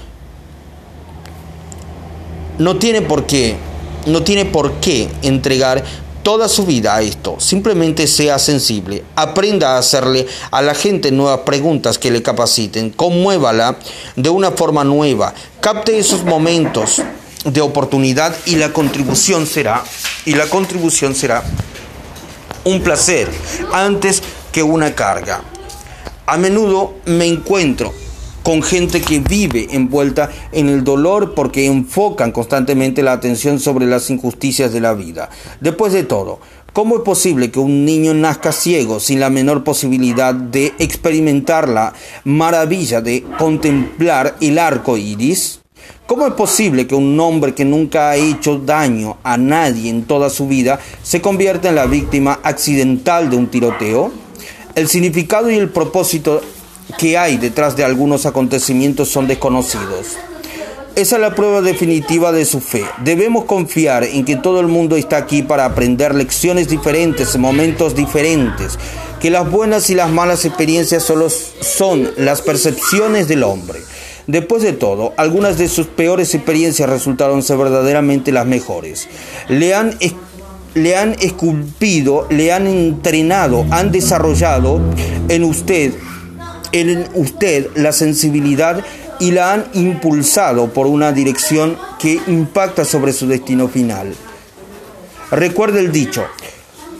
No 2.56 2.78
tiene 2.78 3.02
por 3.02 3.26
qué, 3.26 3.58
no 4.06 4.22
tiene 4.22 4.46
por 4.46 4.72
qué 4.80 5.10
entregar 5.20 5.84
toda 6.22 6.48
su 6.48 6.66
vida 6.66 6.96
a 6.96 7.02
esto. 7.02 7.36
Simplemente 7.38 8.06
sea 8.06 8.38
sensible. 8.38 9.04
Aprenda 9.16 9.74
a 9.74 9.78
hacerle 9.78 10.26
a 10.50 10.62
la 10.62 10.74
gente 10.74 11.10
nuevas 11.10 11.40
preguntas 11.40 11.98
que 11.98 12.10
le 12.10 12.22
capaciten. 12.22 12.90
Conmuévala 12.90 13.78
de 14.16 14.30
una 14.30 14.52
forma 14.52 14.84
nueva. 14.84 15.34
Capte 15.60 15.98
esos 15.98 16.24
momentos 16.24 17.02
de 17.44 17.60
oportunidad 17.60 18.34
y 18.46 18.56
la 18.56 18.72
contribución 18.72 19.46
será 19.46 19.82
y 20.24 20.34
la 20.34 20.46
contribución 20.46 21.14
será 21.14 21.42
un 22.64 22.82
placer 22.82 23.30
antes 23.72 24.22
que 24.52 24.62
una 24.62 24.94
carga. 24.94 25.42
A 26.26 26.36
menudo 26.36 26.94
me 27.06 27.26
encuentro 27.26 27.92
con 28.42 28.62
gente 28.62 29.00
que 29.00 29.20
vive 29.20 29.68
envuelta 29.70 30.30
en 30.52 30.68
el 30.68 30.84
dolor 30.84 31.34
porque 31.34 31.66
enfocan 31.66 32.32
constantemente 32.32 33.02
la 33.02 33.12
atención 33.12 33.60
sobre 33.60 33.86
las 33.86 34.10
injusticias 34.10 34.72
de 34.72 34.80
la 34.80 34.94
vida. 34.94 35.30
Después 35.60 35.92
de 35.92 36.04
todo, 36.04 36.40
¿cómo 36.72 36.96
es 36.96 37.02
posible 37.02 37.50
que 37.50 37.60
un 37.60 37.84
niño 37.84 38.14
nazca 38.14 38.52
ciego 38.52 39.00
sin 39.00 39.20
la 39.20 39.30
menor 39.30 39.64
posibilidad 39.64 40.34
de 40.34 40.72
experimentar 40.78 41.68
la 41.68 41.92
maravilla 42.24 43.00
de 43.00 43.24
contemplar 43.38 44.36
el 44.40 44.58
arco 44.58 44.96
iris? 44.96 45.60
¿Cómo 46.06 46.26
es 46.26 46.32
posible 46.32 46.86
que 46.86 46.96
un 46.96 47.18
hombre 47.20 47.54
que 47.54 47.64
nunca 47.64 48.10
ha 48.10 48.16
hecho 48.16 48.58
daño 48.58 49.18
a 49.22 49.36
nadie 49.36 49.90
en 49.90 50.04
toda 50.04 50.28
su 50.28 50.48
vida 50.48 50.80
se 51.04 51.20
convierta 51.20 51.68
en 51.68 51.76
la 51.76 51.86
víctima 51.86 52.40
accidental 52.42 53.30
de 53.30 53.36
un 53.36 53.46
tiroteo? 53.46 54.10
El 54.74 54.88
significado 54.88 55.50
y 55.50 55.54
el 55.54 55.68
propósito 55.68 56.40
que 56.92 57.18
hay 57.18 57.36
detrás 57.36 57.76
de 57.76 57.84
algunos 57.84 58.26
acontecimientos 58.26 59.08
son 59.08 59.26
desconocidos. 59.26 60.16
Esa 60.96 61.16
es 61.16 61.22
la 61.22 61.34
prueba 61.34 61.62
definitiva 61.62 62.32
de 62.32 62.44
su 62.44 62.60
fe. 62.60 62.84
Debemos 63.04 63.44
confiar 63.44 64.04
en 64.04 64.24
que 64.24 64.36
todo 64.36 64.60
el 64.60 64.66
mundo 64.66 64.96
está 64.96 65.18
aquí 65.18 65.42
para 65.42 65.64
aprender 65.64 66.14
lecciones 66.14 66.68
diferentes 66.68 67.34
en 67.34 67.40
momentos 67.40 67.94
diferentes, 67.94 68.78
que 69.20 69.30
las 69.30 69.48
buenas 69.50 69.88
y 69.90 69.94
las 69.94 70.10
malas 70.10 70.44
experiencias 70.44 71.04
solo 71.04 71.28
son 71.30 72.10
las 72.16 72.42
percepciones 72.42 73.28
del 73.28 73.44
hombre. 73.44 73.80
Después 74.26 74.62
de 74.62 74.72
todo, 74.72 75.14
algunas 75.16 75.58
de 75.58 75.68
sus 75.68 75.86
peores 75.86 76.34
experiencias 76.34 76.90
resultaron 76.90 77.42
ser 77.42 77.56
verdaderamente 77.56 78.32
las 78.32 78.46
mejores. 78.46 79.08
Le 79.48 79.74
han, 79.74 79.96
le 80.74 80.96
han 80.96 81.14
esculpido, 81.20 82.26
le 82.30 82.52
han 82.52 82.66
entrenado, 82.66 83.64
han 83.70 83.90
desarrollado 83.90 84.80
en 85.28 85.44
usted 85.44 85.94
en 86.72 87.08
usted 87.14 87.68
la 87.74 87.92
sensibilidad 87.92 88.84
y 89.18 89.32
la 89.32 89.52
han 89.52 89.66
impulsado 89.74 90.72
por 90.72 90.86
una 90.86 91.12
dirección 91.12 91.76
que 91.98 92.20
impacta 92.26 92.84
sobre 92.84 93.12
su 93.12 93.26
destino 93.26 93.68
final. 93.68 94.14
Recuerde 95.30 95.80
el 95.80 95.92
dicho, 95.92 96.24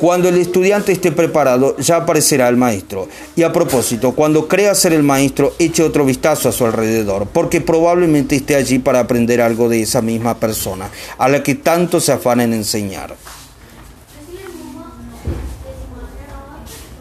Cuando 0.01 0.31
el 0.31 0.39
estudiante 0.39 0.93
esté 0.93 1.13
preparado, 1.13 1.77
ya 1.77 1.97
aparecerá 1.97 2.49
el 2.49 2.57
maestro. 2.57 3.07
Y 3.37 3.43
a 3.43 3.53
propósito, 3.53 4.13
cuando 4.13 4.49
crea 4.49 4.75
ser 4.75 4.95
el 4.95 5.03
maestro, 5.03 5.53
eche 5.59 5.83
otro 5.83 6.07
vistazo 6.07 6.49
a 6.49 6.53
su 6.53 6.65
alrededor, 6.65 7.27
porque 7.27 7.61
probablemente 7.61 8.35
esté 8.35 8.57
allí 8.57 8.79
para 8.79 9.01
aprender 9.01 9.43
algo 9.43 9.69
de 9.69 9.83
esa 9.83 10.01
misma 10.01 10.41
persona, 10.41 10.89
a 11.19 11.29
la 11.29 11.43
que 11.43 11.55
tanto 11.55 12.01
se 12.01 12.13
afana 12.13 12.45
en 12.45 12.55
enseñar. 12.55 13.15